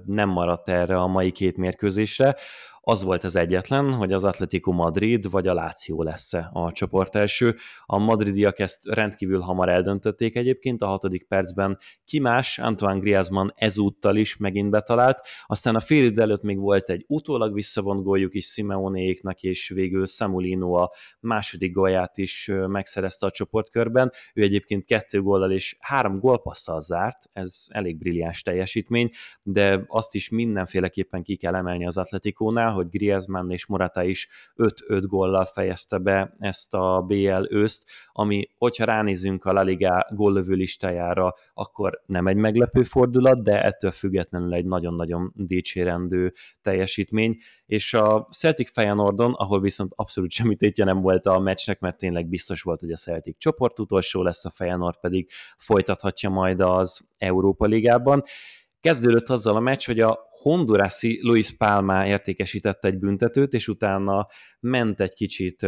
nem 0.05 0.29
maradt 0.29 0.69
erre 0.69 0.97
a 0.97 1.07
mai 1.07 1.31
két 1.31 1.57
mérkőzésre 1.57 2.35
az 2.83 3.03
volt 3.03 3.23
az 3.23 3.35
egyetlen, 3.35 3.93
hogy 3.93 4.13
az 4.13 4.23
Atletico 4.23 4.71
Madrid 4.71 5.29
vagy 5.29 5.47
a 5.47 5.53
Láció 5.53 6.03
lesz 6.03 6.33
a 6.33 6.71
csoport 6.71 7.15
első. 7.15 7.55
A 7.85 7.97
madridiak 7.97 8.59
ezt 8.59 8.85
rendkívül 8.85 9.39
hamar 9.39 9.69
eldöntötték 9.69 10.35
egyébként, 10.35 10.81
a 10.81 10.85
hatodik 10.85 11.27
percben 11.27 11.77
ki 12.05 12.19
más, 12.19 12.59
Antoine 12.59 12.99
Griezmann 12.99 13.47
ezúttal 13.55 14.15
is 14.15 14.37
megint 14.37 14.69
betalált, 14.69 15.21
aztán 15.45 15.75
a 15.75 15.79
fél 15.79 16.05
idő 16.05 16.21
előtt 16.21 16.41
még 16.41 16.57
volt 16.59 16.89
egy 16.89 17.05
utólag 17.07 17.53
visszavont 17.53 18.03
góljuk 18.03 18.33
is 18.33 18.45
Simeonéknak, 18.45 19.41
és 19.41 19.69
végül 19.69 20.05
Samulino 20.05 20.73
a 20.73 20.91
második 21.19 21.73
gólját 21.73 22.17
is 22.17 22.51
megszerezte 22.67 23.25
a 23.25 23.31
csoportkörben. 23.31 24.11
Ő 24.33 24.41
egyébként 24.41 24.85
kettő 24.85 25.21
góllal 25.21 25.51
és 25.51 25.75
három 25.79 26.19
gólpasszal 26.19 26.79
zárt, 26.79 27.17
ez 27.33 27.65
elég 27.67 27.97
brilliáns 27.97 28.41
teljesítmény, 28.41 28.90
de 29.43 29.83
azt 29.87 30.15
is 30.15 30.29
mindenféleképpen 30.29 31.23
ki 31.23 31.35
kell 31.35 31.55
emelni 31.55 31.85
az 31.85 31.97
Atletikónál, 31.97 32.71
hogy 32.71 32.89
Griezmann 32.89 33.51
és 33.51 33.65
Morata 33.65 34.03
is 34.03 34.29
5-5 34.57 35.03
góllal 35.07 35.45
fejezte 35.45 35.97
be 35.97 36.35
ezt 36.39 36.73
a 36.73 37.03
BL 37.07 37.45
őszt, 37.49 37.89
ami, 38.11 38.49
hogyha 38.57 38.85
ránézünk 38.85 39.45
a 39.45 39.53
La 39.53 39.61
Liga 39.61 40.07
góllövő 40.09 40.53
listájára, 40.53 41.33
akkor 41.53 42.01
nem 42.05 42.27
egy 42.27 42.35
meglepő 42.35 42.83
fordulat, 42.83 43.43
de 43.43 43.63
ettől 43.63 43.91
függetlenül 43.91 44.53
egy 44.53 44.65
nagyon-nagyon 44.65 45.31
dicsérendő 45.35 46.33
teljesítmény, 46.61 47.37
és 47.65 47.93
a 47.93 48.27
Celtic 48.31 48.71
Feyenoordon, 48.71 49.33
ahol 49.33 49.61
viszont 49.61 49.91
abszolút 49.95 50.31
semmi 50.31 50.55
tétje 50.55 50.85
nem 50.85 51.01
volt 51.01 51.25
a 51.25 51.39
meccsnek, 51.39 51.79
mert 51.79 51.97
tényleg 51.97 52.27
biztos 52.27 52.61
volt, 52.61 52.79
hogy 52.79 52.91
a 52.91 52.95
Celtic 52.95 53.37
csoport 53.37 53.79
utolsó 53.79 54.21
lesz, 54.23 54.45
a 54.45 54.49
Feyenoord 54.49 54.99
pedig 54.99 55.29
folytathatja 55.57 56.29
majd 56.29 56.59
az 56.59 57.09
Európa 57.17 57.65
Ligában. 57.65 58.23
Kezdődött 58.81 59.29
azzal 59.29 59.55
a 59.55 59.59
meccs, 59.59 59.85
hogy 59.85 59.99
a 59.99 60.29
Hondurasi 60.41 61.19
Luis 61.23 61.57
Palma 61.57 62.07
értékesített 62.07 62.85
egy 62.85 62.97
büntetőt, 62.97 63.53
és 63.53 63.67
utána 63.67 64.27
ment 64.59 65.01
egy 65.01 65.13
kicsit 65.13 65.61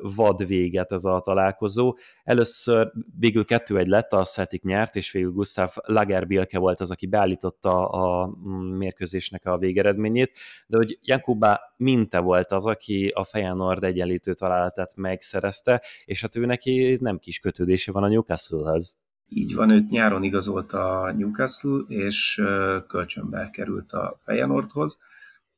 vad 0.00 0.46
véget 0.46 0.92
ez 0.92 1.04
a 1.04 1.20
találkozó. 1.24 1.96
Először 2.24 2.92
végül 3.18 3.44
kettő 3.44 3.78
egy 3.78 3.86
lett, 3.86 4.12
a 4.12 4.24
Celtic 4.24 4.62
nyert, 4.62 4.96
és 4.96 5.10
végül 5.10 5.32
Gustav 5.32 5.70
Lagerbilke 5.74 6.58
volt 6.58 6.80
az, 6.80 6.90
aki 6.90 7.06
beállította 7.06 7.88
a 7.88 8.32
mérkőzésnek 8.76 9.46
a 9.46 9.58
végeredményét, 9.58 10.38
de 10.66 10.76
hogy 10.76 10.98
Jakuba 11.02 11.60
Minte 11.76 12.20
volt 12.20 12.52
az, 12.52 12.66
aki 12.66 13.12
a 13.14 13.24
Feyenoord 13.24 13.84
egyenlítő 13.84 14.34
találatát 14.34 14.96
megszerezte, 14.96 15.82
és 16.04 16.20
hát 16.20 16.36
ő 16.36 16.44
neki 16.44 16.98
nem 17.00 17.18
kis 17.18 17.38
kötődése 17.38 17.92
van 17.92 18.02
a 18.02 18.08
Newcastle-hez. 18.08 19.01
Így 19.34 19.54
van, 19.54 19.70
őt 19.70 19.90
nyáron 19.90 20.22
igazolt 20.22 20.72
a 20.72 21.12
Newcastle, 21.16 21.78
és 21.88 22.42
kölcsönbe 22.86 23.50
került 23.52 23.92
a 23.92 24.16
Feyenoordhoz. 24.18 24.98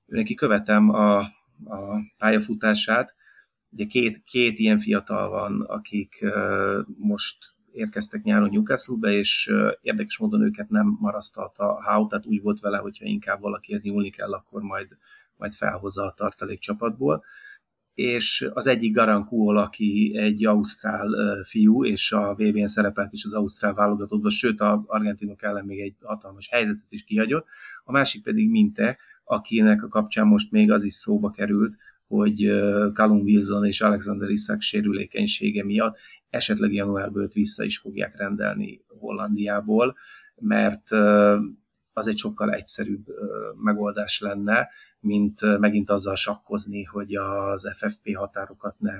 Neki 0.07 0.35
követem 0.35 0.91
a, 0.91 1.19
a 1.19 2.01
pályafutását. 2.19 3.15
Ugye 3.71 3.85
két, 3.85 4.23
két 4.25 4.59
ilyen 4.59 4.79
fiatal 4.79 5.29
van, 5.29 5.61
akik 5.61 6.25
most 6.99 7.37
érkeztek 7.73 8.23
nyáron 8.23 8.51
Newcastle-be, 8.51 9.13
és 9.13 9.53
érdekes 9.81 10.19
módon 10.19 10.43
őket 10.43 10.69
nem 10.69 10.97
marasztalta 11.01 11.65
Howe, 11.65 12.07
tehát 12.09 12.27
úgy 12.27 12.43
volt 12.43 12.61
vele, 12.61 12.79
hogyha 12.79 13.05
inkább 13.05 13.41
valakihez 13.41 13.83
nyúlni 13.83 14.11
kell, 14.11 14.33
akkor 14.33 14.63
majd, 14.63 14.89
majd 15.37 15.53
felhozza 15.53 16.05
a 16.05 16.15
tartalék 16.17 16.59
csapatból 16.59 17.25
és 17.95 18.49
az 18.55 18.67
egyik 18.67 18.95
Garankuol, 18.95 19.59
aki 19.59 20.13
egy 20.17 20.47
ausztrál 20.47 21.09
fiú, 21.45 21.85
és 21.85 22.13
a 22.13 22.35
VB-n 22.35 22.67
szerepelt 22.67 23.13
is 23.13 23.25
az 23.25 23.35
ausztrál 23.35 23.75
válogatottban, 23.75 24.31
sőt 24.31 24.61
a 24.61 24.85
argentinok 24.87 25.43
ellen 25.43 25.65
még 25.65 25.81
egy 25.81 25.95
hatalmas 26.01 26.49
helyzetet 26.49 26.87
is 26.89 27.05
kihagyott, 27.05 27.47
a 27.85 27.93
másik 27.93 28.23
pedig 28.23 28.51
Minte, 28.51 28.99
akinek 29.25 29.83
a 29.83 29.89
kapcsán 29.89 30.27
most 30.27 30.51
még 30.51 30.71
az 30.71 30.85
is 30.85 30.93
szóba 30.93 31.31
került, 31.31 31.77
hogy 32.07 32.37
Callum 32.93 33.21
Wilson 33.21 33.65
és 33.65 33.81
Alexander 33.81 34.31
Isak 34.31 34.61
sérülékenysége 34.61 35.65
miatt 35.65 35.97
esetleg 36.31 36.73
januárból 36.73 37.29
vissza 37.33 37.65
is 37.65 37.79
fogják 37.79 38.17
rendelni 38.17 38.85
Hollandiából, 38.89 39.97
mert 40.37 40.91
az 41.93 42.07
egy 42.07 42.19
sokkal 42.19 42.53
egyszerűbb 42.53 43.07
megoldás 43.63 44.21
lenne, 44.21 44.69
mint 45.05 45.59
megint 45.59 45.91
azzal 45.91 46.15
sakkozni, 46.15 46.83
hogy 46.83 47.15
az 47.15 47.71
FFP 47.75 48.17
határokat 48.17 48.75
ne 48.79 48.93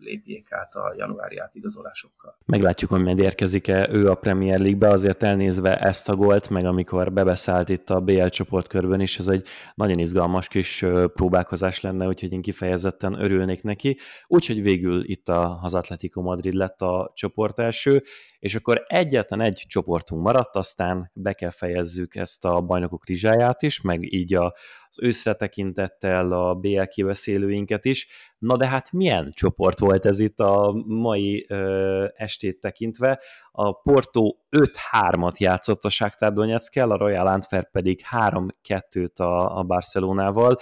lépjék 0.00 0.52
át 0.52 0.74
a 0.74 0.94
januári 0.96 1.38
átigazolásokkal. 1.38 2.38
Meglátjuk, 2.46 2.90
hogy 2.90 3.02
majd 3.02 3.18
érkezik-e 3.18 3.88
ő 3.92 4.06
a 4.06 4.14
Premier 4.14 4.58
League-be, 4.58 4.88
azért 4.88 5.22
elnézve 5.22 5.78
ezt 5.78 6.08
a 6.08 6.16
gólt, 6.16 6.48
meg 6.48 6.64
amikor 6.64 7.12
bebeszállt 7.12 7.68
itt 7.68 7.90
a 7.90 8.00
BL 8.00 8.26
csoportkörben 8.26 9.00
is, 9.00 9.18
ez 9.18 9.28
egy 9.28 9.46
nagyon 9.74 9.98
izgalmas 9.98 10.48
kis 10.48 10.84
próbálkozás 11.14 11.80
lenne, 11.80 12.06
úgyhogy 12.06 12.32
én 12.32 12.42
kifejezetten 12.42 13.20
örülnék 13.20 13.62
neki. 13.62 13.98
Úgyhogy 14.26 14.62
végül 14.62 15.10
itt 15.10 15.28
az 15.60 15.74
Atletico 15.74 16.22
Madrid 16.22 16.54
lett 16.54 16.80
a 16.80 17.12
csoport 17.14 17.58
első, 17.58 18.02
és 18.40 18.54
akkor 18.54 18.84
egyetlen 18.86 19.40
egy 19.40 19.64
csoportunk 19.68 20.22
maradt, 20.22 20.56
aztán 20.56 21.10
be 21.14 21.32
kell 21.32 21.50
fejezzük 21.50 22.14
ezt 22.14 22.44
a 22.44 22.60
bajnokok 22.60 23.06
rizsáját 23.06 23.62
is, 23.62 23.80
meg 23.80 24.12
így 24.12 24.34
a, 24.34 24.54
az 24.88 25.02
őszre 25.02 25.32
tekintettel 25.32 26.32
a 26.32 26.54
BL 26.54 26.82
kiveszélőinket 26.82 27.84
is. 27.84 28.08
Na 28.38 28.56
de 28.56 28.66
hát 28.66 28.92
milyen 28.92 29.30
csoport 29.32 29.78
volt 29.78 30.06
ez 30.06 30.20
itt 30.20 30.40
a 30.40 30.82
mai 30.86 31.46
ö, 31.48 32.06
estét 32.16 32.60
tekintve? 32.60 33.20
A 33.52 33.72
Porto 33.72 34.34
5-3-at 34.50 35.36
játszott 35.36 35.84
a 35.84 35.90
Shakhtar 35.90 36.32
Donetskkel, 36.32 36.90
a 36.90 36.96
Royal 36.96 37.26
Antwerp 37.26 37.70
pedig 37.70 38.04
3-2-t 38.10 39.16
a, 39.16 39.58
a 39.58 39.62
Barcelonával. 39.62 40.58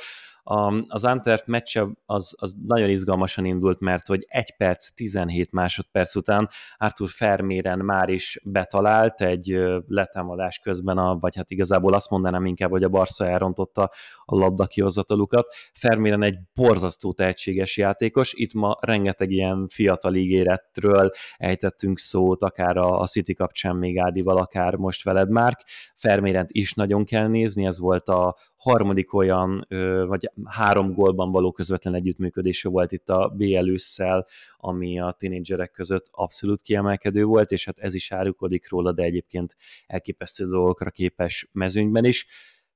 A, 0.50 0.84
az 0.88 1.04
Antwerp 1.04 1.46
meccse 1.46 1.88
az, 2.06 2.34
az 2.38 2.54
nagyon 2.66 2.88
izgalmasan 2.90 3.44
indult, 3.44 3.80
mert 3.80 4.06
hogy 4.06 4.24
1 4.28 4.56
perc, 4.56 4.88
17 4.94 5.52
másodperc 5.52 6.14
után 6.14 6.48
Arthur 6.76 7.08
Ferméren 7.08 7.78
már 7.78 8.08
is 8.08 8.40
betalált 8.44 9.20
egy 9.20 9.58
letámadás 9.86 10.58
közben, 10.58 10.98
a, 10.98 11.18
vagy 11.18 11.36
hát 11.36 11.50
igazából 11.50 11.94
azt 11.94 12.10
mondanám 12.10 12.46
inkább, 12.46 12.70
hogy 12.70 12.82
a 12.82 12.88
Barca 12.88 13.26
elrontotta 13.26 13.90
a 14.24 14.36
labda 14.36 14.66
kihozatalukat. 14.66 15.54
Ferméren 15.72 16.22
egy 16.22 16.38
borzasztó 16.54 17.12
tehetséges 17.12 17.76
játékos, 17.76 18.32
itt 18.32 18.52
ma 18.52 18.76
rengeteg 18.80 19.30
ilyen 19.30 19.66
fiatal 19.68 20.14
ígéretről 20.14 21.10
ejtettünk 21.36 21.98
szót, 21.98 22.42
akár 22.42 22.76
a, 22.76 23.00
a 23.00 23.06
City 23.06 23.34
kapcsán 23.34 23.76
még 23.76 23.98
Ádival, 23.98 24.36
akár 24.36 24.74
most 24.74 25.04
veled, 25.04 25.30
Márk. 25.30 25.60
Fermérent 25.94 26.48
is 26.52 26.72
nagyon 26.72 27.04
kell 27.04 27.26
nézni, 27.26 27.66
ez 27.66 27.78
volt 27.78 28.08
a 28.08 28.36
harmadik 28.58 29.14
olyan, 29.14 29.66
vagy 30.06 30.30
három 30.44 30.92
gólban 30.92 31.30
való 31.30 31.52
közvetlen 31.52 31.94
együttműködése 31.94 32.68
volt 32.68 32.92
itt 32.92 33.08
a 33.08 33.32
BL 33.36 33.68
ősszel, 33.68 34.26
ami 34.56 35.00
a 35.00 35.14
tinédzserek 35.18 35.70
között 35.70 36.08
abszolút 36.10 36.62
kiemelkedő 36.62 37.24
volt, 37.24 37.50
és 37.50 37.64
hát 37.64 37.78
ez 37.78 37.94
is 37.94 38.12
árulkodik 38.12 38.70
róla, 38.70 38.92
de 38.92 39.02
egyébként 39.02 39.56
elképesztő 39.86 40.46
dolgokra 40.46 40.90
képes 40.90 41.48
mezőnyben 41.52 42.04
is. 42.04 42.26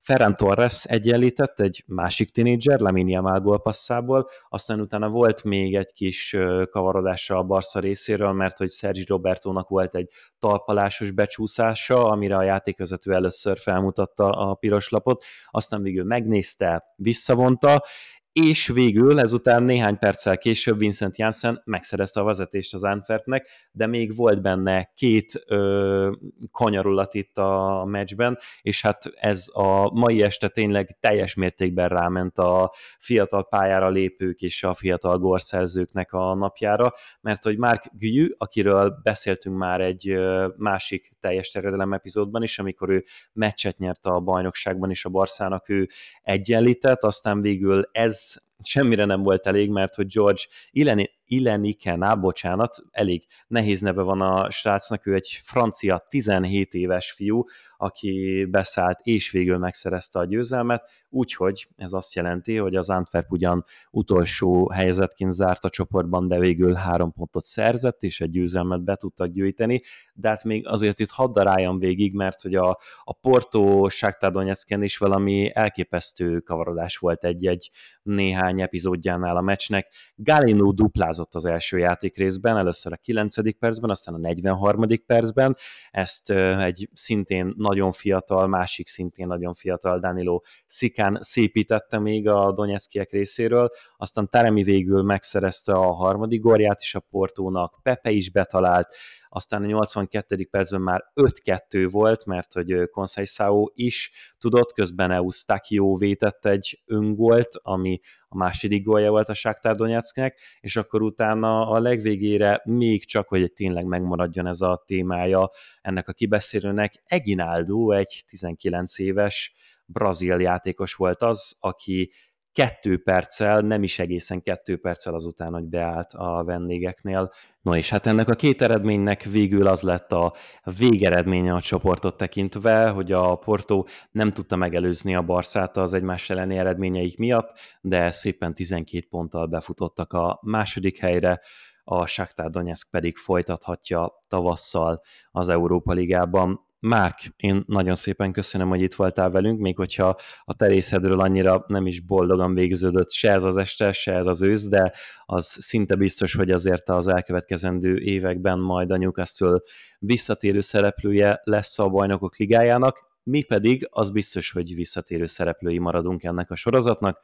Ferran 0.03 0.37
Torres 0.37 0.85
egyenlített 0.85 1.61
egy 1.61 1.85
másik 1.87 2.31
tinédzser, 2.31 2.81
Laminia 2.81 3.23
Yamal 3.25 3.62
passzából, 3.62 4.29
aztán 4.49 4.81
utána 4.81 5.09
volt 5.09 5.45
még 5.45 5.75
egy 5.75 5.93
kis 5.93 6.37
kavarodása 6.71 7.37
a 7.37 7.43
Barca 7.43 7.79
részéről, 7.81 8.33
mert 8.33 8.59
hogy 8.59 8.71
Sergi 8.71 9.05
Robertónak 9.07 9.69
volt 9.69 9.95
egy 9.95 10.09
talpalásos 10.38 11.11
becsúszása, 11.11 12.07
amire 12.07 12.37
a 12.37 12.43
játékvezető 12.43 13.12
először 13.12 13.59
felmutatta 13.59 14.31
a 14.31 14.55
piros 14.55 14.88
lapot, 14.88 15.25
aztán 15.51 15.83
végül 15.83 16.05
megnézte, 16.05 16.85
visszavonta, 16.97 17.85
és 18.33 18.66
végül 18.66 19.21
ezután 19.21 19.62
néhány 19.62 19.99
perccel 19.99 20.38
később 20.38 20.79
Vincent 20.79 21.18
Janssen 21.18 21.62
megszerezte 21.64 22.21
a 22.21 22.25
vezetést 22.25 22.75
az 22.75 22.85
Antwerpnek, 22.85 23.49
de 23.73 23.87
még 23.87 24.16
volt 24.16 24.42
benne 24.42 24.90
két 24.95 25.42
ö, 25.47 26.12
kanyarulat 26.53 27.14
itt 27.14 27.38
a 27.38 27.85
meccsben, 27.87 28.38
és 28.62 28.83
hát 28.83 29.12
ez 29.14 29.47
a 29.53 29.92
mai 29.92 30.23
este 30.23 30.49
tényleg 30.49 30.97
teljes 31.01 31.35
mértékben 31.35 31.88
ráment 31.88 32.38
a 32.38 32.73
fiatal 32.99 33.49
pályára 33.49 33.88
lépők 33.88 34.40
és 34.40 34.62
a 34.62 34.75
fiatal 34.75 35.18
górszerzőknek 35.18 36.12
a 36.12 36.35
napjára, 36.35 36.92
mert 37.21 37.45
hogy 37.45 37.59
Mark 37.59 37.90
Guy, 37.99 38.35
akiről 38.38 39.01
beszéltünk 39.03 39.57
már 39.57 39.81
egy 39.81 40.18
másik 40.57 41.12
teljes 41.21 41.51
terjedelem 41.51 41.92
epizódban 41.92 42.42
is, 42.42 42.59
amikor 42.59 42.90
ő 42.90 43.05
meccset 43.33 43.79
nyert 43.79 44.07
a 44.07 44.21
bajnokságban, 44.21 44.90
és 44.90 45.05
a 45.05 45.09
Barszának 45.09 45.68
ő 45.68 45.88
egyenlített, 46.23 47.03
aztán 47.03 47.40
végül 47.40 47.88
ez 47.92 48.21
Stress 48.22 48.38
semmire 48.66 49.05
nem 49.05 49.22
volt 49.22 49.46
elég, 49.46 49.70
mert 49.70 49.94
hogy 49.94 50.07
George 50.07 50.42
Ileni, 50.70 51.11
Ilenikena, 51.33 52.16
bocsánat, 52.16 52.77
elég 52.90 53.27
nehéz 53.46 53.81
neve 53.81 54.03
van 54.03 54.20
a 54.20 54.51
srácnak, 54.51 55.07
ő 55.07 55.14
egy 55.14 55.38
francia 55.42 56.05
17 56.09 56.75
éves 56.75 57.11
fiú, 57.11 57.44
aki 57.77 58.44
beszállt 58.51 58.98
és 59.03 59.31
végül 59.31 59.59
megszerezte 59.59 60.18
a 60.18 60.25
győzelmet, 60.25 60.90
úgyhogy 61.09 61.68
ez 61.77 61.92
azt 61.92 62.14
jelenti, 62.14 62.57
hogy 62.57 62.75
az 62.75 62.90
Antwerp 62.90 63.31
ugyan 63.31 63.64
utolsó 63.90 64.70
helyzetként 64.70 65.31
zárt 65.31 65.64
a 65.64 65.70
csoportban, 65.70 66.29
de 66.29 66.38
végül 66.38 66.75
három 66.75 67.12
pontot 67.12 67.44
szerzett, 67.44 68.03
és 68.03 68.20
egy 68.20 68.31
győzelmet 68.31 68.85
be 68.85 68.96
tudtak 68.96 69.29
gyűjteni, 69.29 69.83
de 70.14 70.29
hát 70.29 70.44
még 70.44 70.66
azért 70.66 70.98
itt 70.98 71.11
hadd 71.11 71.33
daráljam 71.33 71.79
végig, 71.79 72.14
mert 72.14 72.40
hogy 72.40 72.55
a, 72.55 72.79
a 73.05 73.12
Porto 73.12 73.88
Shakhtar 73.88 74.57
is 74.68 74.98
valami 74.98 75.51
elképesztő 75.55 76.40
kavarodás 76.40 76.96
volt 76.96 77.25
egy-egy 77.25 77.70
néhány 78.03 78.52
epizódjánál 78.61 79.37
a 79.37 79.41
meccsnek. 79.41 79.93
Galino 80.15 80.73
duplázott 80.73 81.35
az 81.35 81.45
első 81.45 81.79
játék 81.79 82.17
részben, 82.17 82.57
először 82.57 82.93
a 82.93 82.97
9. 82.97 83.59
percben, 83.59 83.91
aztán 83.91 84.15
a 84.15 84.19
43. 84.19 84.85
percben, 85.07 85.57
ezt 85.91 86.31
egy 86.31 86.88
szintén 86.93 87.55
nagyon 87.57 87.93
fiatal, 87.93 88.47
másik 88.47 88.87
szintén 88.87 89.27
nagyon 89.27 89.55
fiatal 89.55 89.99
Danilo 89.99 90.41
Szikán 90.67 91.19
szépítette 91.21 91.99
még 91.99 92.29
a 92.29 92.53
Donetszkiek 92.53 93.11
részéről, 93.11 93.71
aztán 93.97 94.29
Teremi 94.29 94.62
végül 94.62 95.03
megszerezte 95.03 95.73
a 95.73 95.93
harmadik 95.93 96.41
górját 96.41 96.81
is 96.81 96.95
a 96.95 97.01
Portónak, 97.01 97.79
Pepe 97.83 98.11
is 98.11 98.31
betalált, 98.31 98.95
aztán 99.35 99.62
a 99.62 99.66
82. 99.66 100.47
percben 100.51 100.81
már 100.81 101.05
5-2 101.14 101.88
volt, 101.90 102.25
mert 102.25 102.53
hogy 102.53 102.88
Conceição 102.90 103.71
is 103.75 104.11
tudott, 104.38 104.73
közben 104.73 105.11
Eustáquio 105.11 105.97
vétett 105.97 106.47
egy 106.47 106.83
öngolt, 106.87 107.49
ami 107.62 108.01
a 108.29 108.37
második 108.37 108.85
gólja 108.85 109.11
volt 109.11 109.29
a 109.29 109.35
Shakhtar 109.35 109.77
Donetsknek, 109.77 110.40
és 110.61 110.77
akkor 110.77 111.03
utána 111.03 111.68
a 111.68 111.81
legvégére 111.81 112.61
még 112.64 113.05
csak, 113.05 113.29
hogy 113.29 113.53
tényleg 113.53 113.85
megmaradjon 113.85 114.47
ez 114.47 114.61
a 114.61 114.83
témája 114.87 115.51
ennek 115.81 116.09
a 116.09 116.12
kibeszélőnek, 116.12 117.03
Eginaldo, 117.05 117.90
egy 117.90 118.23
19 118.27 118.99
éves 118.99 119.55
brazil 119.87 120.40
játékos 120.40 120.95
volt 120.95 121.23
az, 121.23 121.57
aki 121.61 122.12
kettő 122.53 123.03
perccel, 123.03 123.61
nem 123.61 123.83
is 123.83 123.99
egészen 123.99 124.43
kettő 124.43 124.77
perccel 124.77 125.15
azután, 125.15 125.53
hogy 125.53 125.65
beállt 125.65 126.12
a 126.12 126.45
vendégeknél. 126.45 127.33
No 127.61 127.75
és 127.75 127.91
hát 127.91 128.07
ennek 128.07 128.29
a 128.29 128.35
két 128.35 128.62
eredménynek 128.62 129.23
végül 129.23 129.67
az 129.67 129.81
lett 129.81 130.12
a 130.12 130.35
végeredménye 130.79 131.55
a 131.55 131.61
csoportot 131.61 132.17
tekintve, 132.17 132.88
hogy 132.88 133.12
a 133.12 133.37
Porto 133.37 133.85
nem 134.11 134.31
tudta 134.31 134.57
megelőzni 134.57 135.15
a 135.15 135.23
Barszát 135.23 135.77
az 135.77 135.95
egymás 135.95 136.31
elleni 136.31 136.59
eredményeik 136.59 137.19
miatt, 137.19 137.59
de 137.81 138.11
szépen 138.11 138.55
12 138.55 139.07
ponttal 139.11 139.47
befutottak 139.47 140.12
a 140.12 140.38
második 140.43 140.99
helyre, 140.99 141.41
a 141.85 142.07
Shakhtar 142.07 142.51
Donetsk 142.51 142.91
pedig 142.91 143.17
folytathatja 143.17 144.12
tavasszal 144.29 145.03
az 145.31 145.49
Európa 145.49 145.93
Ligában. 145.93 146.71
Márk, 146.87 147.18
én 147.37 147.64
nagyon 147.66 147.95
szépen 147.95 148.33
köszönöm, 148.33 148.68
hogy 148.68 148.81
itt 148.81 148.95
voltál 148.95 149.31
velünk, 149.31 149.61
még 149.61 149.77
hogyha 149.77 150.16
a 150.45 150.55
terészedről 150.55 151.21
annyira 151.21 151.64
nem 151.66 151.87
is 151.87 152.01
boldogan 152.01 152.55
végződött 152.55 153.11
se 153.11 153.31
ez 153.31 153.45
az 153.45 153.57
este, 153.57 153.92
se 153.92 154.12
ez 154.12 154.27
az 154.27 154.42
ősz, 154.42 154.68
de 154.68 154.92
az 155.25 155.47
szinte 155.47 155.95
biztos, 155.95 156.35
hogy 156.35 156.51
azért 156.51 156.88
az 156.88 157.07
elkövetkezendő 157.07 157.99
években 157.99 158.59
majd 158.59 158.90
a 158.90 158.97
Newcastle 158.97 159.61
visszatérő 159.99 160.61
szereplője 160.61 161.40
lesz 161.45 161.79
a 161.79 161.88
bajnokok 161.88 162.37
ligájának, 162.37 163.11
mi 163.23 163.42
pedig 163.42 163.88
az 163.90 164.11
biztos, 164.11 164.51
hogy 164.51 164.75
visszatérő 164.75 165.27
szereplői 165.27 165.79
maradunk 165.79 166.23
ennek 166.23 166.51
a 166.51 166.55
sorozatnak, 166.55 167.21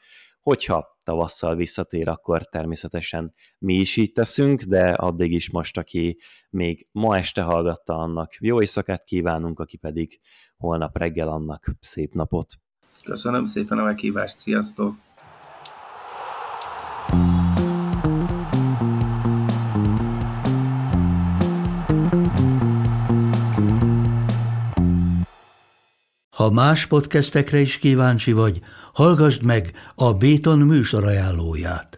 Hogyha 0.49 0.99
tavasszal 1.05 1.55
visszatér, 1.55 2.09
akkor 2.09 2.45
természetesen 2.47 3.35
mi 3.59 3.75
is 3.75 3.97
így 3.97 4.13
teszünk, 4.13 4.63
de 4.63 4.85
addig 4.85 5.33
is 5.33 5.51
most, 5.51 5.79
aki 5.79 6.19
még 6.51 6.89
ma 6.93 7.17
este 7.17 7.43
hallgatta 7.43 7.95
annak, 7.95 8.35
jó 8.41 8.61
éjszakát 8.61 9.05
kívánunk, 9.05 9.61
aki 9.61 9.77
pedig 9.77 10.21
holnap 10.57 10.97
reggel 10.97 11.29
annak 11.29 11.77
szép 11.81 12.15
napot. 12.15 12.55
Köszönöm 13.05 13.45
szépen 13.45 13.79
a 13.79 13.83
meghívást, 13.83 14.37
sziasztok! 14.37 14.95
Ha 26.39 26.51
más 26.51 26.87
podcastekre 26.87 27.59
is 27.59 27.79
kíváncsi 27.79 28.33
vagy, 28.33 28.61
hallgassd 28.99 29.43
meg 29.43 29.73
a 29.95 30.13
Béton 30.13 30.59
műsor 30.59 31.05
ajánlóját. 31.05 31.98